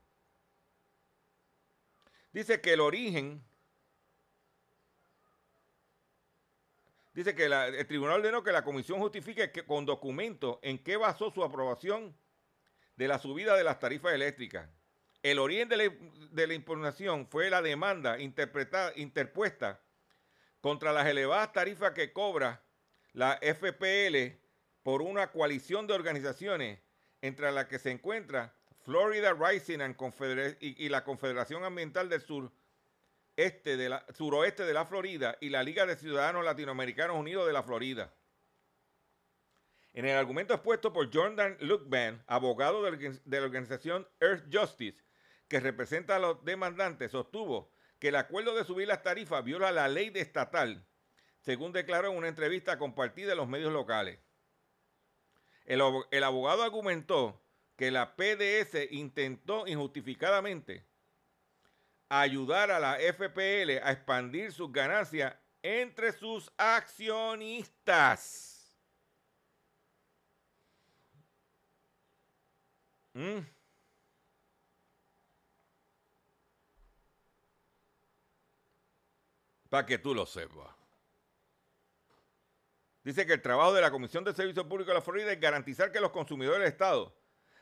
Dice 2.32 2.60
que 2.60 2.72
el 2.72 2.80
origen, 2.80 3.44
dice 7.12 7.34
que 7.34 7.44
el 7.44 7.86
tribunal 7.86 8.20
ordenó 8.20 8.42
que 8.42 8.52
la 8.52 8.64
comisión 8.64 8.98
justifique 9.00 9.52
que, 9.52 9.64
con 9.64 9.84
documentos 9.84 10.58
en 10.62 10.82
qué 10.82 10.96
basó 10.96 11.30
su 11.30 11.44
aprobación 11.44 12.16
de 12.96 13.08
la 13.08 13.18
subida 13.18 13.54
de 13.54 13.64
las 13.64 13.78
tarifas 13.78 14.14
eléctricas. 14.14 14.68
El 15.22 15.38
origen 15.38 15.68
de 15.68 15.76
la, 15.76 15.84
de 16.30 16.54
impugnación 16.54 17.28
fue 17.28 17.48
la 17.48 17.62
demanda 17.62 18.18
interpuesta 18.18 19.80
contra 20.60 20.92
las 20.92 21.06
elevadas 21.06 21.52
tarifas 21.52 21.92
que 21.92 22.12
cobra 22.12 22.61
la 23.12 23.38
FPL 23.42 24.38
por 24.82 25.02
una 25.02 25.30
coalición 25.30 25.86
de 25.86 25.94
organizaciones 25.94 26.80
entre 27.20 27.52
las 27.52 27.66
que 27.66 27.78
se 27.78 27.90
encuentra 27.90 28.54
Florida 28.84 29.32
Rising 29.32 29.78
y, 30.60 30.88
la 30.88 31.04
Confederación 31.04 31.64
Ambiental 31.64 32.08
del 32.08 32.20
Sur 32.20 32.52
este 33.36 33.76
de 33.76 33.88
la, 33.88 34.04
suroeste 34.14 34.64
de 34.64 34.74
la 34.74 34.84
Florida 34.84 35.38
y 35.40 35.48
la 35.48 35.62
Liga 35.62 35.86
de 35.86 35.96
Ciudadanos 35.96 36.44
Latinoamericanos 36.44 37.16
Unidos 37.16 37.46
de 37.46 37.52
la 37.52 37.62
Florida. 37.62 38.12
En 39.94 40.06
el 40.06 40.16
argumento 40.16 40.54
expuesto 40.54 40.92
por 40.92 41.12
Jordan 41.12 41.56
Luckman, 41.60 42.22
abogado 42.26 42.82
de 42.82 43.20
la 43.24 43.42
organización 43.42 44.08
Earth 44.20 44.44
Justice, 44.52 44.98
que 45.48 45.60
representa 45.60 46.16
a 46.16 46.18
los 46.18 46.44
demandantes, 46.44 47.10
sostuvo 47.10 47.72
que 47.98 48.08
el 48.08 48.16
acuerdo 48.16 48.54
de 48.54 48.64
subir 48.64 48.88
las 48.88 49.02
tarifas 49.02 49.44
viola 49.44 49.70
la 49.70 49.88
ley 49.88 50.10
estatal, 50.14 50.86
según 51.42 51.72
declaró 51.72 52.10
en 52.10 52.16
una 52.16 52.28
entrevista 52.28 52.78
compartida 52.78 53.32
en 53.32 53.38
los 53.38 53.48
medios 53.48 53.72
locales. 53.72 54.18
El, 55.64 55.80
abogado 56.24 56.62
argumentó 56.62 57.42
que 57.76 57.90
la 57.90 58.14
PDS 58.16 58.90
intentó 58.90 59.66
injustificadamente 59.66 60.86
ayudar 62.08 62.70
a 62.70 62.78
la 62.78 62.98
FPL 62.98 63.82
a 63.82 63.92
expandir 63.92 64.52
sus 64.52 64.70
ganancias 64.72 65.34
entre 65.62 66.12
sus 66.12 66.52
accionistas. 66.56 68.48
Mm. 73.14 73.40
Para 79.68 79.86
que 79.86 79.98
tú 79.98 80.14
lo 80.14 80.26
sepas. 80.26 80.81
Dice 83.04 83.26
que 83.26 83.32
el 83.32 83.42
trabajo 83.42 83.72
de 83.72 83.80
la 83.80 83.90
Comisión 83.90 84.22
de 84.22 84.32
Servicios 84.32 84.66
Públicos 84.66 84.88
de 84.88 84.94
la 84.94 85.02
Florida 85.02 85.32
es 85.32 85.40
garantizar 85.40 85.90
que 85.90 86.00
los 86.00 86.12
consumidores 86.12 86.60
del 86.60 86.68
Estado 86.68 87.16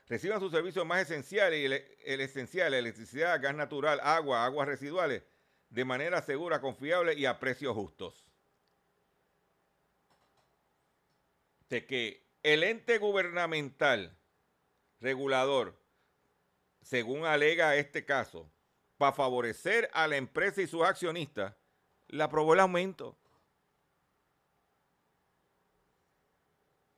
reciban 0.06 0.40
sus 0.40 0.50
servicios 0.50 0.84
más 0.84 1.02
esenciales 1.02 1.60
y 1.60 1.64
el, 1.64 2.20
esencial, 2.20 2.74
electricidad, 2.74 3.40
gas 3.40 3.54
natural, 3.54 4.00
agua, 4.02 4.44
aguas 4.44 4.66
residuales, 4.66 5.22
de 5.70 5.84
manera 5.84 6.20
segura, 6.20 6.60
confiable 6.60 7.14
y 7.14 7.26
a 7.26 7.38
precios 7.38 7.74
justos. 7.74 8.26
De 11.68 11.86
que 11.86 12.26
el 12.42 12.64
ente 12.64 12.98
gubernamental 12.98 14.18
regulador, 15.00 15.80
según 16.82 17.24
alega 17.24 17.76
este 17.76 18.04
caso, 18.04 18.50
para 18.98 19.12
favorecer 19.12 19.88
a 19.94 20.08
la 20.08 20.16
empresa 20.16 20.60
y 20.60 20.66
sus 20.66 20.82
accionistas, 20.82 21.54
le 22.08 22.22
aprobó 22.24 22.54
el 22.54 22.60
aumento. 22.60 23.16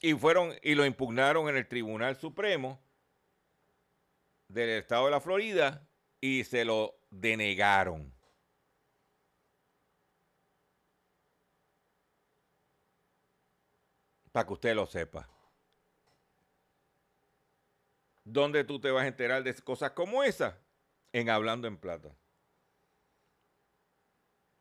Y 0.02 0.14
fueron 0.14 0.52
y 0.62 0.74
lo 0.74 0.84
impugnaron 0.84 1.48
en 1.48 1.56
el 1.56 1.68
Tribunal 1.68 2.16
Supremo 2.16 2.78
del 4.48 4.70
Estado 4.70 5.06
de 5.06 5.12
la 5.12 5.20
Florida 5.20 5.86
y 6.20 6.42
se 6.42 6.64
lo 6.64 6.98
denegaron. 7.08 8.12
Para 14.32 14.46
que 14.46 14.52
usted 14.52 14.74
lo 14.74 14.86
sepa. 14.86 15.28
¿Dónde 18.24 18.64
tú 18.64 18.80
te 18.80 18.90
vas 18.90 19.04
a 19.04 19.08
enterar 19.08 19.44
de 19.44 19.54
cosas 19.62 19.92
como 19.92 20.24
esa? 20.24 20.58
En 21.12 21.28
Hablando 21.28 21.68
en 21.68 21.76
Plata. 21.76 22.16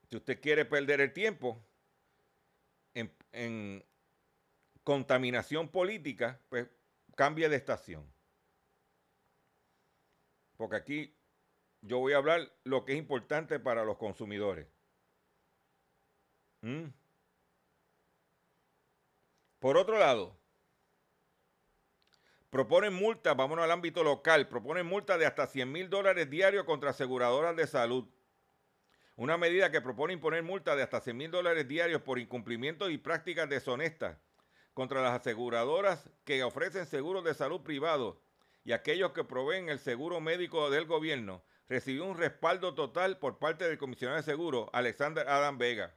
Si 0.10 0.17
usted 0.17 0.39
quiere 0.39 0.65
perder 0.65 0.99
el 1.01 1.13
tiempo 1.13 1.63
en, 2.93 3.12
en 3.32 3.84
contaminación 4.84 5.70
política, 5.70 6.39
pues 6.50 6.67
cambie 7.15 7.50
de 7.50 7.56
estación. 7.56 8.12
Porque 10.58 10.76
aquí 10.76 11.15
yo 11.82 12.00
voy 12.00 12.13
a 12.13 12.17
hablar 12.17 12.52
lo 12.63 12.86
que 12.86 12.94
es 12.94 12.98
importante 12.98 13.60
para 13.60 13.84
los 13.84 13.98
consumidores. 13.98 14.67
¿Mm? 16.62 16.88
Por 19.60 19.78
otro 19.78 19.98
lado, 19.98 20.38
proponen 22.50 22.94
multas, 22.94 23.36
vámonos 23.36 23.63
al 23.63 23.72
ámbito 23.72 24.04
local, 24.04 24.48
proponen 24.48 24.86
multas 24.86 25.20
de 25.20 25.26
hasta 25.26 25.48
100 25.48 25.72
mil 25.72 25.89
dólares 25.89 26.30
diarios 26.30 26.65
contra 26.65 26.91
aseguradoras 26.91 27.56
de 27.56 27.67
salud. 27.67 28.08
Una 29.15 29.38
medida 29.38 29.72
que 29.72 29.82
propone 29.82 30.13
imponer 30.13 30.41
multas 30.41 30.76
de 30.76 30.84
hasta 30.84 31.02
100 31.02 31.17
mil 31.17 31.32
dólares 31.32 31.67
diarios 31.67 32.02
por 32.02 32.17
incumplimiento 32.17 32.89
y 32.89 32.98
prácticas 32.98 33.50
deshonestas 33.50 34.17
contra 34.82 35.04
las 35.04 35.22
aseguradoras 35.22 36.10
que 36.26 36.44
ofrecen 36.44 36.88
seguros 36.88 37.24
de 37.24 37.36
salud 37.36 37.62
privados 37.62 38.17
y 38.63 38.72
aquellos 38.72 39.12
que 39.12 39.24
proveen 39.24 39.70
el 39.70 39.78
seguro 39.78 40.20
médico 40.20 40.72
del 40.72 40.88
gobierno, 40.88 41.44
recibió 41.70 42.04
un 42.06 42.17
respaldo 42.17 42.74
total 42.74 43.20
por 43.20 43.38
parte 43.38 43.70
del 43.70 43.78
comisionado 43.78 44.17
de 44.17 44.24
seguro, 44.24 44.72
Alexander 44.74 45.30
Adam 45.30 45.60
Vega. 45.60 45.96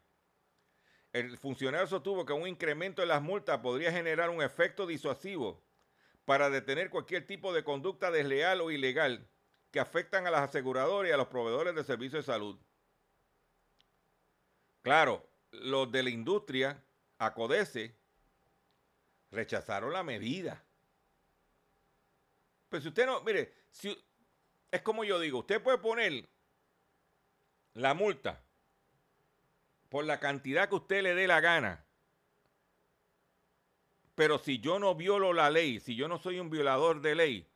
El 1.14 1.38
funcionario 1.38 1.86
sostuvo 1.86 2.26
que 2.26 2.34
un 2.34 2.46
incremento 2.46 3.00
en 3.00 3.08
las 3.08 3.22
multas 3.22 3.60
podría 3.60 3.90
generar 3.90 4.28
un 4.28 4.42
efecto 4.42 4.86
disuasivo 4.86 5.64
para 6.26 6.50
detener 6.50 6.90
cualquier 6.90 7.26
tipo 7.26 7.54
de 7.54 7.64
conducta 7.64 8.10
desleal 8.10 8.60
o 8.60 8.70
ilegal 8.70 9.26
que 9.70 9.80
afectan 9.80 10.26
a 10.26 10.30
las 10.30 10.42
aseguradoras 10.42 11.08
y 11.08 11.14
a 11.14 11.16
los 11.16 11.28
proveedores 11.28 11.74
de 11.74 11.84
servicios 11.84 12.26
de 12.26 12.32
salud. 12.34 12.58
Claro, 14.82 15.26
los 15.52 15.90
de 15.90 16.02
la 16.02 16.10
industria, 16.10 16.84
ACODESE, 17.16 18.03
rechazaron 19.30 19.92
la 19.92 20.02
medida. 20.02 20.62
Pero 22.68 22.82
si 22.82 22.88
usted 22.88 23.06
no, 23.06 23.22
mire, 23.22 23.52
si, 23.70 23.96
es 24.70 24.82
como 24.82 25.04
yo 25.04 25.20
digo, 25.20 25.40
usted 25.40 25.62
puede 25.62 25.78
poner 25.78 26.28
la 27.74 27.94
multa 27.94 28.42
por 29.88 30.04
la 30.04 30.18
cantidad 30.18 30.68
que 30.68 30.74
usted 30.74 31.02
le 31.02 31.14
dé 31.14 31.26
la 31.26 31.40
gana. 31.40 31.84
Pero 34.14 34.38
si 34.38 34.58
yo 34.58 34.78
no 34.78 34.94
violo 34.94 35.32
la 35.32 35.50
ley, 35.50 35.80
si 35.80 35.94
yo 35.96 36.08
no 36.08 36.18
soy 36.18 36.38
un 36.38 36.50
violador 36.50 37.00
de 37.00 37.14
ley, 37.14 37.48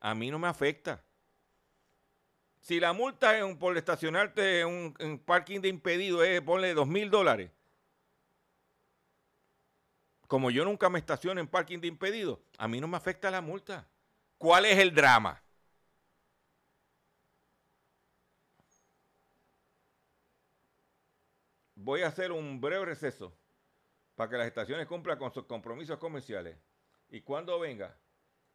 a 0.00 0.14
mí 0.14 0.30
no 0.30 0.38
me 0.38 0.48
afecta. 0.48 1.04
Si 2.60 2.80
la 2.80 2.92
multa 2.92 3.36
es 3.36 3.42
un, 3.42 3.58
por 3.58 3.76
estacionarte 3.76 4.60
en 4.60 4.94
un 5.00 5.22
parking 5.24 5.60
de 5.60 5.68
impedido 5.68 6.22
es 6.22 6.40
ponle 6.42 6.74
dos 6.74 6.86
mil 6.86 7.10
dólares, 7.10 7.50
como 10.28 10.50
yo 10.50 10.64
nunca 10.64 10.90
me 10.90 10.98
estaciono 10.98 11.40
en 11.40 11.48
parking 11.48 11.80
de 11.80 11.88
impedido, 11.88 12.40
a 12.58 12.68
mí 12.68 12.80
no 12.80 12.86
me 12.86 12.98
afecta 12.98 13.30
la 13.30 13.40
multa. 13.40 13.88
¿Cuál 14.36 14.66
es 14.66 14.78
el 14.78 14.94
drama? 14.94 15.42
Voy 21.74 22.02
a 22.02 22.08
hacer 22.08 22.30
un 22.30 22.60
breve 22.60 22.84
receso 22.84 23.34
para 24.14 24.30
que 24.30 24.36
las 24.36 24.46
estaciones 24.46 24.86
cumplan 24.86 25.18
con 25.18 25.32
sus 25.32 25.46
compromisos 25.46 25.98
comerciales. 25.98 26.58
Y 27.08 27.22
cuando 27.22 27.58
venga, 27.58 27.96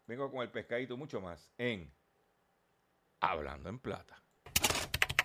vengo 0.06 0.30
con 0.32 0.42
el 0.42 0.52
pescadito 0.52 0.96
mucho 0.96 1.20
más 1.20 1.50
en 1.58 1.92
Hablando 3.20 3.70
en 3.70 3.80
Plata. 3.80 4.22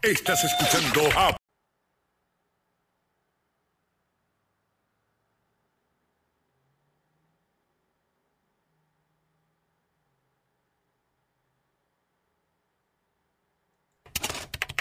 Estás 0.01 0.45
escuchando 0.45 1.03
a 1.19 1.38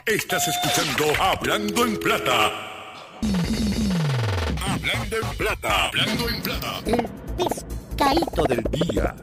Estás 0.08 0.48
escuchando 0.48 1.22
Hablando 1.22 1.86
en 1.86 2.00
Plata. 2.00 2.94
Hablando 4.66 5.18
en 5.18 5.38
Plata. 5.38 5.88
Hablando 5.88 6.30
en 6.30 6.42
Plata. 6.44 6.82
El 6.86 7.10
pescadito 7.36 8.44
del 8.44 8.64
día. 8.72 9.16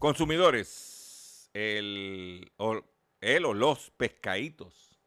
Consumidores, 0.00 1.50
el 1.54 2.50
o, 2.56 2.82
el 3.20 3.44
o 3.44 3.54
los 3.54 3.92
pescaditos 3.92 4.98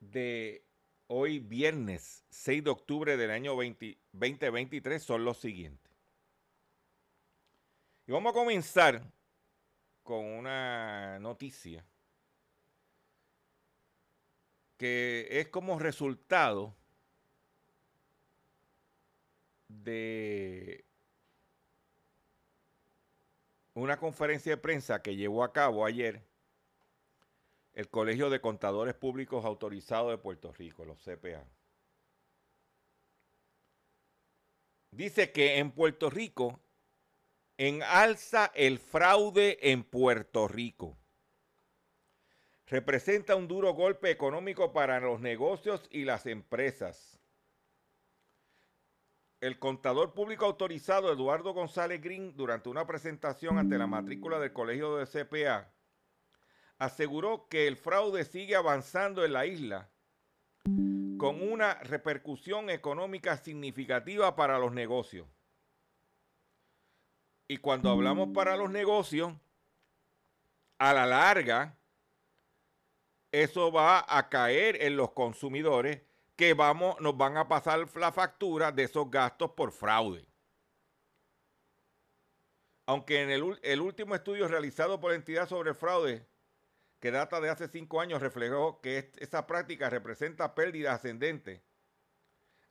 de 0.00 0.65
hoy 1.08 1.38
viernes 1.38 2.24
6 2.30 2.64
de 2.64 2.70
octubre 2.70 3.16
del 3.16 3.30
año 3.30 3.56
20 3.56 3.98
2023 4.12 5.02
son 5.02 5.24
los 5.24 5.38
siguientes. 5.38 5.92
Y 8.06 8.12
vamos 8.12 8.30
a 8.30 8.34
comenzar 8.34 9.02
con 10.02 10.24
una 10.24 11.18
noticia 11.18 11.84
que 14.76 15.26
es 15.30 15.48
como 15.48 15.78
resultado 15.78 16.74
de 19.68 20.84
una 23.74 23.98
conferencia 23.98 24.52
de 24.52 24.56
prensa 24.56 25.02
que 25.02 25.16
llevó 25.16 25.42
a 25.42 25.52
cabo 25.52 25.84
ayer 25.84 26.22
el 27.76 27.90
Colegio 27.90 28.30
de 28.30 28.40
Contadores 28.40 28.94
Públicos 28.94 29.44
Autorizados 29.44 30.10
de 30.10 30.16
Puerto 30.18 30.50
Rico, 30.50 30.86
los 30.86 30.98
CPA. 30.98 31.44
Dice 34.90 35.30
que 35.30 35.58
en 35.58 35.70
Puerto 35.72 36.08
Rico 36.08 36.58
en 37.58 37.82
alza 37.82 38.50
el 38.54 38.78
fraude 38.78 39.58
en 39.70 39.84
Puerto 39.84 40.48
Rico. 40.48 40.96
Representa 42.66 43.36
un 43.36 43.46
duro 43.46 43.74
golpe 43.74 44.10
económico 44.10 44.72
para 44.72 44.98
los 44.98 45.20
negocios 45.20 45.86
y 45.90 46.04
las 46.06 46.24
empresas. 46.24 47.20
El 49.40 49.58
contador 49.58 50.14
público 50.14 50.46
autorizado 50.46 51.12
Eduardo 51.12 51.52
González 51.52 52.00
Green, 52.00 52.34
durante 52.36 52.70
una 52.70 52.86
presentación 52.86 53.58
ante 53.58 53.76
la 53.76 53.86
matrícula 53.86 54.40
del 54.40 54.54
Colegio 54.54 54.96
de 54.96 55.06
CPA, 55.06 55.75
aseguró 56.78 57.48
que 57.48 57.66
el 57.66 57.76
fraude 57.76 58.24
sigue 58.24 58.56
avanzando 58.56 59.24
en 59.24 59.32
la 59.32 59.46
isla 59.46 59.88
con 61.18 61.40
una 61.40 61.74
repercusión 61.74 62.70
económica 62.70 63.36
significativa 63.36 64.36
para 64.36 64.58
los 64.58 64.72
negocios. 64.72 65.26
Y 67.48 67.58
cuando 67.58 67.90
hablamos 67.90 68.30
para 68.34 68.56
los 68.56 68.70
negocios, 68.70 69.32
a 70.78 70.92
la 70.92 71.06
larga, 71.06 71.78
eso 73.32 73.72
va 73.72 74.04
a 74.08 74.28
caer 74.28 74.82
en 74.82 74.96
los 74.96 75.12
consumidores 75.12 76.02
que 76.34 76.52
vamos, 76.52 77.00
nos 77.00 77.16
van 77.16 77.36
a 77.36 77.48
pasar 77.48 77.86
la 77.96 78.12
factura 78.12 78.72
de 78.72 78.84
esos 78.84 79.10
gastos 79.10 79.52
por 79.52 79.72
fraude. 79.72 80.26
Aunque 82.86 83.22
en 83.22 83.30
el, 83.30 83.58
el 83.62 83.80
último 83.80 84.14
estudio 84.14 84.46
realizado 84.48 85.00
por 85.00 85.10
la 85.10 85.16
entidad 85.16 85.48
sobre 85.48 85.72
fraude 85.72 86.26
que 87.00 87.10
data 87.10 87.40
de 87.40 87.50
hace 87.50 87.68
cinco 87.68 88.00
años, 88.00 88.20
reflejó 88.20 88.80
que 88.80 89.12
esa 89.18 89.46
práctica 89.46 89.90
representa 89.90 90.54
pérdida 90.54 90.94
ascendente 90.94 91.62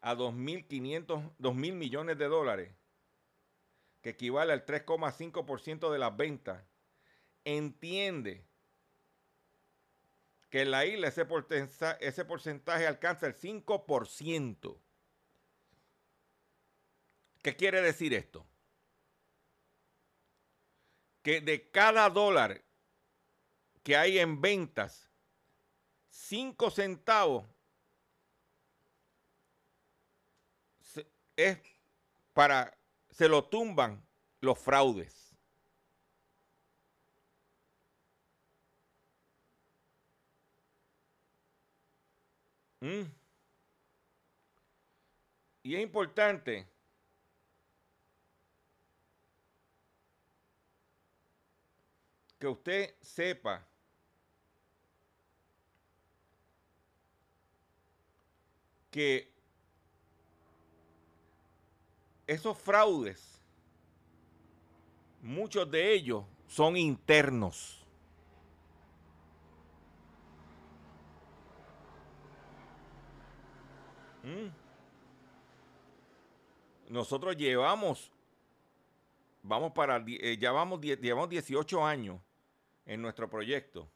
a 0.01 0.15
2.500, 0.15 1.35
2.000 1.37 1.73
millones 1.73 2.17
de 2.17 2.25
dólares, 2.25 2.75
que 4.01 4.11
equivale 4.11 4.53
al 4.53 4.65
3,5% 4.65 5.91
de 5.91 5.99
las 5.99 6.15
ventas, 6.15 6.63
entiende 7.43 8.45
que 10.49 10.61
en 10.61 10.71
la 10.71 10.85
isla 10.85 11.07
ese 11.07 11.25
ese 11.99 12.25
porcentaje 12.25 12.87
alcanza 12.87 13.27
el 13.27 13.35
5%. 13.35 14.79
¿Qué 17.41 17.55
quiere 17.55 17.81
decir 17.81 18.13
esto? 18.13 18.47
Que 21.21 21.41
de 21.41 21.69
cada 21.69 22.09
dólar 22.09 22.64
que 23.85 23.95
hay 23.95 24.17
en 24.17 24.41
ventas, 24.41 25.11
5 26.09 26.71
centavos 26.71 27.45
es 31.35 31.59
para, 32.33 32.75
se 33.11 33.29
lo 33.29 33.45
tumban 33.45 34.03
los 34.41 34.57
fraudes. 34.57 35.37
¿Mm? 42.79 43.03
Y 45.61 45.75
es 45.75 45.81
importante 45.83 46.67
que 52.39 52.47
usted 52.47 52.95
sepa 52.99 53.63
que 58.95 59.29
esos 62.25 62.57
fraudes, 62.57 63.41
muchos 65.21 65.69
de 65.69 65.91
ellos 65.91 66.23
son 66.47 66.77
internos. 66.77 67.85
Mm. 74.23 74.47
Nosotros 76.87 77.35
llevamos, 77.35 78.09
vamos 79.43 79.73
para, 79.73 79.97
eh, 80.07 80.37
llevamos, 80.37 80.79
llevamos 80.79 81.27
18 81.27 81.85
años 81.85 82.21
en 82.85 83.01
nuestro 83.01 83.29
proyecto. 83.29 83.89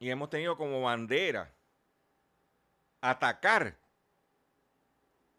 Y 0.00 0.10
hemos 0.10 0.28
tenido 0.28 0.56
como 0.56 0.82
bandera 0.82 1.54
atacar 3.00 3.76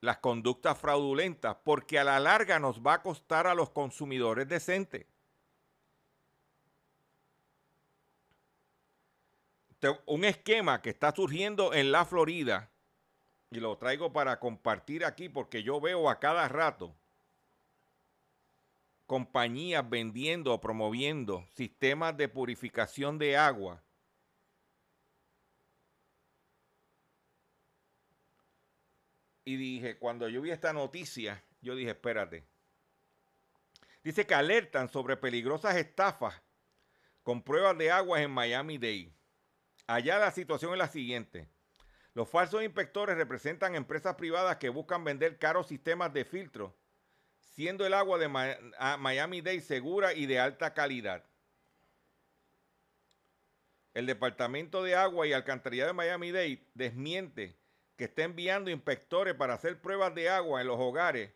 las 0.01 0.17
conductas 0.19 0.77
fraudulentas, 0.77 1.57
porque 1.63 1.99
a 1.99 2.03
la 2.03 2.19
larga 2.19 2.59
nos 2.59 2.79
va 2.81 2.95
a 2.95 3.01
costar 3.01 3.47
a 3.47 3.55
los 3.55 3.69
consumidores 3.69 4.47
decentes. 4.47 5.05
Un 10.05 10.25
esquema 10.25 10.81
que 10.81 10.89
está 10.89 11.13
surgiendo 11.13 11.73
en 11.73 11.91
la 11.91 12.05
Florida, 12.05 12.69
y 13.51 13.59
lo 13.59 13.77
traigo 13.77 14.13
para 14.13 14.39
compartir 14.39 15.05
aquí 15.05 15.29
porque 15.29 15.63
yo 15.63 15.81
veo 15.81 16.09
a 16.09 16.19
cada 16.19 16.47
rato 16.47 16.93
compañías 19.07 19.89
vendiendo 19.89 20.53
o 20.53 20.61
promoviendo 20.61 21.43
sistemas 21.55 22.15
de 22.15 22.27
purificación 22.27 23.17
de 23.17 23.37
agua 23.37 23.81
y 29.49 29.57
dije, 29.57 29.97
cuando 29.97 30.29
yo 30.29 30.41
vi 30.41 30.51
esta 30.51 30.73
noticia, 30.73 31.43
yo 31.61 31.75
dije, 31.75 31.89
espérate. 31.89 32.45
Dice 34.03 34.27
que 34.27 34.35
alertan 34.35 34.89
sobre 34.89 35.17
peligrosas 35.17 35.75
estafas 35.75 36.39
con 37.23 37.41
pruebas 37.41 37.75
de 37.79 37.89
aguas 37.89 38.21
en 38.21 38.29
Miami-Dade. 38.29 39.11
Allá 39.87 40.19
la 40.19 40.29
situación 40.29 40.73
es 40.73 40.77
la 40.77 40.87
siguiente. 40.87 41.49
Los 42.13 42.29
falsos 42.29 42.63
inspectores 42.63 43.17
representan 43.17 43.73
empresas 43.73 44.15
privadas 44.15 44.57
que 44.57 44.69
buscan 44.69 45.03
vender 45.03 45.39
caros 45.39 45.67
sistemas 45.67 46.13
de 46.13 46.25
filtro, 46.25 46.77
siendo 47.39 47.87
el 47.87 47.95
agua 47.95 48.19
de 48.19 48.27
Miami-Dade 48.27 49.61
segura 49.61 50.13
y 50.13 50.27
de 50.27 50.39
alta 50.39 50.75
calidad. 50.75 51.25
El 53.95 54.05
Departamento 54.05 54.83
de 54.83 54.95
Agua 54.95 55.25
y 55.25 55.33
Alcantarillado 55.33 55.87
de 55.87 55.93
Miami-Dade 55.93 56.67
desmiente 56.75 57.58
que 57.99 58.05
está 58.05 58.23
enviando 58.23 58.71
inspectores 58.71 59.35
para 59.35 59.55
hacer 59.55 59.81
pruebas 59.81 60.15
de 60.15 60.29
agua 60.29 60.61
en 60.61 60.67
los 60.67 60.79
hogares 60.79 61.33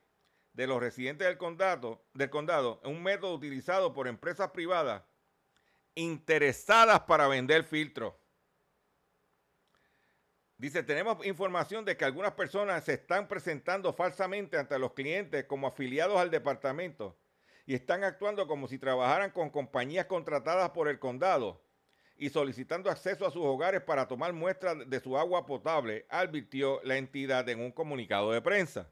de 0.54 0.66
los 0.66 0.80
residentes 0.80 1.28
del 1.28 1.38
condado, 1.38 2.06
del 2.14 2.30
condado, 2.30 2.80
un 2.86 3.04
método 3.04 3.34
utilizado 3.34 3.92
por 3.92 4.08
empresas 4.08 4.52
privadas 4.52 5.04
interesadas 5.94 7.02
para 7.02 7.28
vender 7.28 7.66
filtros. 7.66 8.14
Dice, 10.56 10.84
tenemos 10.84 11.26
información 11.26 11.84
de 11.84 11.98
que 11.98 12.06
algunas 12.06 12.32
personas 12.32 12.86
se 12.86 12.94
están 12.94 13.28
presentando 13.28 13.92
falsamente 13.92 14.58
ante 14.58 14.80
los 14.80 14.94
clientes 14.94 15.44
como 15.44 15.68
afiliados 15.68 16.18
al 16.18 16.32
departamento 16.32 17.20
y 17.66 17.74
están 17.74 18.06
actuando 18.06 18.48
como 18.48 18.70
si 18.70 18.80
trabajaran 18.80 19.32
con 19.32 19.50
compañías 19.50 20.06
contratadas 20.06 20.70
por 20.70 20.88
el 20.88 20.98
condado 20.98 21.62
y 22.16 22.30
solicitando 22.30 22.90
acceso 22.90 23.26
a 23.26 23.32
sus 23.32 23.44
hogares 23.44 23.82
para 23.82 24.08
tomar 24.08 24.34
muestras 24.34 24.90
de 24.90 25.00
su 25.00 25.18
agua 25.18 25.46
potable, 25.46 26.06
advirtió 26.10 26.82
la 26.84 26.98
entidad 26.98 27.48
en 27.50 27.60
un 27.60 27.72
comunicado 27.72 28.32
de 28.32 28.42
prensa. 28.42 28.90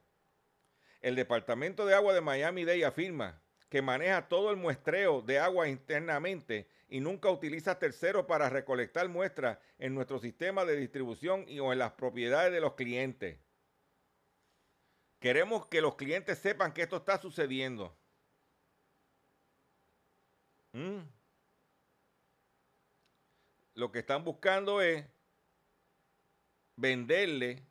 El 1.02 1.16
Departamento 1.16 1.86
de 1.86 1.96
Agua 1.96 2.14
de 2.14 2.22
Miami-Dade 2.22 2.86
afirma 2.86 3.42
que 3.70 3.82
maneja 3.82 4.28
todo 4.28 4.52
el 4.52 4.58
muestreo 4.58 5.22
de 5.22 5.40
agua 5.40 5.70
internamente 5.70 6.68
y 6.90 7.00
nunca 7.00 7.30
utiliza 7.30 7.80
terceros 7.80 8.26
para 8.26 8.50
recolectar 8.50 9.08
muestras 9.08 9.58
en 9.80 9.96
nuestro 9.96 10.20
sistema 10.20 10.66
de 10.66 10.76
distribución 10.76 11.46
y 11.48 11.60
o 11.60 11.72
en 11.72 11.80
las 11.80 11.94
propiedades 11.94 12.52
de 12.52 12.60
los 12.60 12.74
clientes. 12.74 13.40
Queremos 15.20 15.68
que 15.68 15.82
los 15.82 15.96
clientes 15.96 16.38
sepan 16.40 16.74
que 16.74 16.82
esto 16.82 16.98
está 16.98 17.18
sucediendo. 17.18 17.96
¿Mm? 20.74 21.00
Lo 23.74 23.92
que 23.92 24.00
están 24.00 24.24
buscando 24.24 24.82
es 24.82 25.06
venderle 26.76 27.64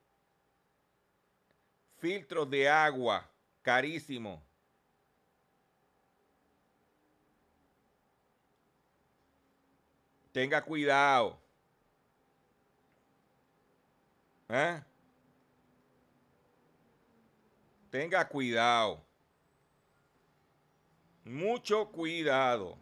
filtros 1.99 2.49
de 2.49 2.69
agua 2.69 3.29
carísimos 3.63 4.41
Tenga 10.33 10.63
cuidado. 10.63 11.39
¿Eh? 14.49 14.83
Tenga 17.91 18.29
cuidado. 18.29 19.05
Mucho 21.25 21.91
cuidado. 21.91 22.79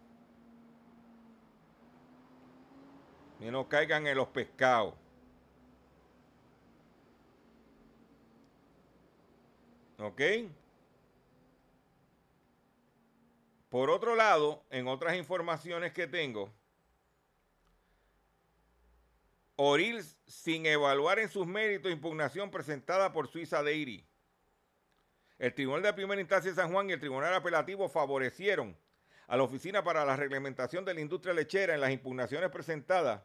Y 3.40 3.50
no 3.50 3.68
caigan 3.68 4.06
en 4.06 4.16
los 4.16 4.28
pescados. 4.28 4.94
¿Ok? 9.98 10.20
Por 13.68 13.90
otro 13.90 14.14
lado, 14.14 14.62
en 14.70 14.88
otras 14.88 15.16
informaciones 15.16 15.92
que 15.92 16.06
tengo, 16.06 16.50
Oril 19.60 20.04
sin 20.24 20.66
evaluar 20.66 21.18
en 21.18 21.28
sus 21.28 21.44
méritos 21.44 21.90
impugnación 21.90 22.48
presentada 22.48 23.12
por 23.12 23.26
Suiza 23.26 23.60
Dairy. 23.60 24.06
El 25.36 25.52
Tribunal 25.52 25.82
de 25.82 25.92
Primera 25.92 26.20
Instancia 26.20 26.52
de 26.52 26.56
San 26.56 26.72
Juan 26.72 26.88
y 26.88 26.92
el 26.92 27.00
Tribunal 27.00 27.34
Apelativo 27.34 27.88
favorecieron 27.88 28.76
a 29.28 29.36
la 29.36 29.42
Oficina 29.42 29.84
para 29.84 30.04
la 30.04 30.16
Reglamentación 30.16 30.84
de 30.84 30.94
la 30.94 31.02
Industria 31.02 31.34
Lechera 31.34 31.74
en 31.74 31.82
las 31.82 31.92
impugnaciones 31.92 32.50
presentadas 32.50 33.22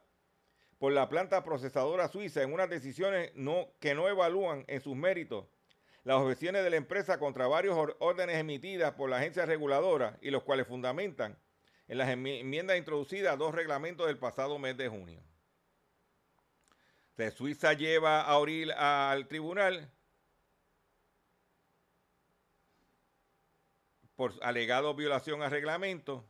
por 0.78 0.92
la 0.92 1.08
planta 1.08 1.44
procesadora 1.46 2.10
suiza 2.10 2.44
en 2.44 2.54
unas 2.54 2.70
decisiones 2.70 3.32
que 3.80 3.96
no 3.96 4.10
evalúan 4.10 4.66
en 4.68 4.82
sus 4.82 4.96
méritos 4.98 5.46
las 6.04 6.18
objeciones 6.18 6.66
de 6.66 6.70
la 6.70 6.76
empresa 6.76 7.18
contra 7.18 7.48
varios 7.48 7.78
órdenes 8.00 8.36
emitidas 8.36 8.92
por 8.94 9.10
la 9.10 9.18
agencia 9.18 9.46
reguladora 9.46 10.18
y 10.22 10.30
los 10.30 10.44
cuales 10.44 10.68
fundamentan 10.68 11.38
en 11.88 11.98
las 11.98 12.10
enmiendas 12.10 12.78
introducidas 12.78 13.34
a 13.34 13.38
dos 13.38 13.56
reglamentos 13.56 14.08
del 14.08 14.18
pasado 14.18 14.60
mes 14.60 14.76
de 14.76 14.90
junio. 14.90 15.24
De 17.16 17.32
Suiza 17.32 17.72
lleva 17.72 18.22
a 18.22 18.38
Oril 18.38 18.72
al 18.72 19.30
tribunal 19.30 19.90
por 24.16 24.34
alegado 24.42 24.94
violación 24.96 25.42
al 25.42 25.52
reglamento. 25.52 26.26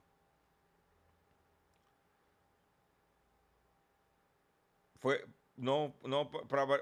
Fue, 4.99 5.25
no, 5.55 5.95
no, 6.03 6.31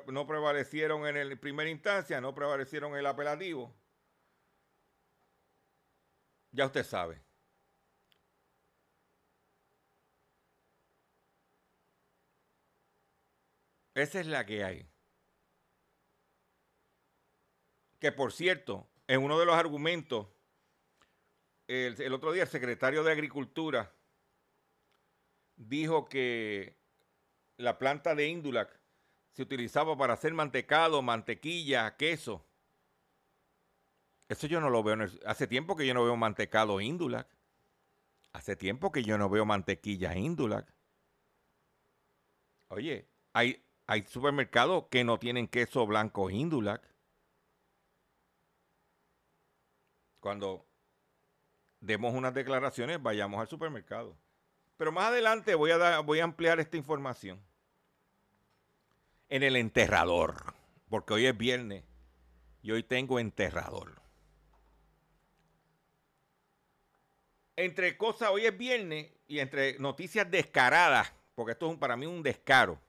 no 0.07 0.27
prevalecieron 0.27 1.07
en 1.07 1.17
el 1.17 1.39
primera 1.39 1.69
instancia, 1.69 2.21
no 2.21 2.35
prevalecieron 2.35 2.93
en 2.93 2.99
el 2.99 3.05
apelativo. 3.07 3.73
Ya 6.51 6.65
usted 6.65 6.83
sabe. 6.83 7.21
Esa 13.93 14.19
es 14.19 14.27
la 14.27 14.45
que 14.45 14.63
hay. 14.63 14.87
Que 17.99 18.11
por 18.11 18.31
cierto, 18.33 18.89
en 19.07 19.23
uno 19.23 19.37
de 19.39 19.45
los 19.45 19.55
argumentos, 19.55 20.27
el, 21.71 22.13
otro 22.13 22.33
día 22.33 22.43
el 22.43 22.49
secretario 22.49 23.01
de 23.03 23.13
Agricultura 23.13 23.95
dijo 25.55 26.05
que 26.05 26.77
la 27.55 27.77
planta 27.77 28.13
de 28.13 28.27
Indulac 28.27 28.77
se 29.31 29.43
utilizaba 29.43 29.97
para 29.97 30.13
hacer 30.13 30.33
mantecado, 30.33 31.01
mantequilla, 31.01 31.95
queso. 31.95 32.45
Eso 34.27 34.47
yo 34.47 34.59
no 34.59 34.69
lo 34.69 34.83
veo. 34.83 34.97
hace 35.25 35.47
tiempo 35.47 35.77
que 35.77 35.87
yo 35.87 35.93
no 35.93 36.03
veo 36.03 36.17
mantecado 36.17 36.81
Indulac. 36.81 37.27
Hace 38.33 38.57
tiempo 38.57 38.91
que 38.91 39.03
yo 39.03 39.17
no 39.17 39.29
veo 39.29 39.45
mantequilla 39.45 40.15
Indulac. 40.17 40.73
Oye, 42.67 43.07
hay, 43.33 43.65
hay 43.87 44.03
supermercados 44.03 44.87
que 44.89 45.05
no 45.05 45.19
tienen 45.19 45.47
queso 45.47 45.85
blanco 45.85 46.29
Indulac. 46.29 46.81
Cuando 50.19 50.70
demos 51.81 52.13
unas 52.13 52.33
declaraciones, 52.33 53.01
vayamos 53.01 53.41
al 53.41 53.47
supermercado. 53.47 54.15
Pero 54.77 54.91
más 54.91 55.05
adelante 55.05 55.53
voy 55.55 55.71
a, 55.71 56.23
ampliar 56.23 56.59
esta 56.59 56.77
información. 56.77 57.41
En 59.27 59.43
el 59.43 59.55
enterrador, 59.55 60.53
porque 60.89 61.13
hoy 61.13 61.25
es 61.25 61.37
viernes 61.37 61.83
y 62.61 62.71
hoy 62.71 62.83
tengo 62.83 63.19
enterrador. 63.19 64.01
Entre 67.57 67.97
cosas, 67.97 68.29
hoy 68.29 68.45
es 68.45 68.57
viernes 68.57 69.11
y 69.27 69.39
entre 69.39 69.77
noticias 69.79 70.29
descaradas, 70.31 71.11
porque 71.35 71.51
esto 71.51 71.71
es 71.71 71.77
para 71.77 71.97
mí 71.97 72.05
un 72.05 72.23
descaro 72.23 72.79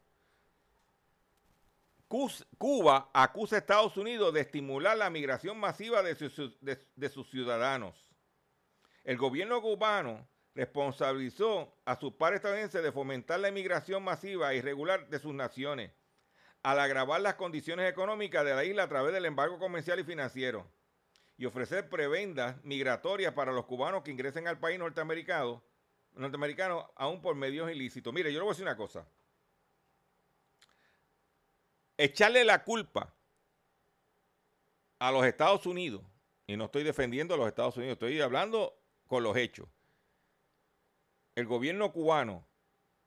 Cuba 2.59 3.09
acusa 3.15 3.57
a 3.57 3.59
Estados 3.59 3.97
Unidos 3.97 4.35
de 4.35 4.43
estimular 4.43 4.99
la 4.99 5.09
migración 5.09 5.59
masiva 5.59 6.03
de 6.03 6.15
sus, 6.15 7.31
ciudadanos. 7.31 8.12
El 9.05 9.17
gobierno 9.17 9.61
cubano 9.61 10.29
responsabilizó 10.55 11.75
a 11.85 11.99
sus 11.99 12.15
pares 12.15 12.37
estadounidenses 12.37 12.83
de 12.83 12.93
fomentar 12.93 13.41
la 13.41 13.49
inmigración 13.49 14.03
masiva 14.03 14.53
e 14.53 14.57
irregular 14.57 15.09
de 15.09 15.19
sus 15.19 15.35
naciones, 15.35 15.93
al 16.63 16.79
agravar 16.79 17.21
las 17.21 17.35
condiciones 17.35 17.91
económicas 17.91 18.45
de 18.45 18.55
la 18.55 18.65
isla 18.65 18.85
a 18.85 18.89
través 18.89 19.13
del 19.13 19.25
embargo 19.25 19.59
comercial 19.59 19.99
y 19.99 20.05
financiero, 20.05 20.71
y 21.37 21.47
ofrecer 21.47 21.89
prebendas 21.89 22.63
migratorias 22.65 23.33
para 23.33 23.53
los 23.53 23.65
cubanos 23.65 24.03
que 24.03 24.11
ingresen 24.11 24.47
al 24.47 24.61
país 24.61 24.79
norteamericano, 24.79 25.65
norteamericano 26.13 26.93
aún 26.95 27.21
por 27.21 27.35
medios 27.35 27.71
ilícitos. 27.71 28.13
Mire, 28.13 28.33
yo 28.33 28.39
le 28.39 28.45
voy 28.45 28.51
a 28.51 28.53
decir 28.53 28.65
una 28.65 28.77
cosa 28.77 29.07
echarle 31.97 32.45
la 32.45 32.65
culpa 32.65 33.15
a 34.99 35.11
los 35.11 35.25
Estados 35.25 35.67
Unidos, 35.67 36.03
y 36.47 36.57
no 36.57 36.67
estoy 36.67 36.85
defendiendo 36.85 37.35
a 37.35 37.37
los 37.37 37.49
Estados 37.49 37.77
Unidos, 37.77 37.95
estoy 37.95 38.21
hablando 38.21 38.82
con 39.13 39.23
los 39.23 39.37
hechos. 39.37 39.69
El 41.35 41.45
gobierno 41.45 41.93
cubano, 41.93 42.49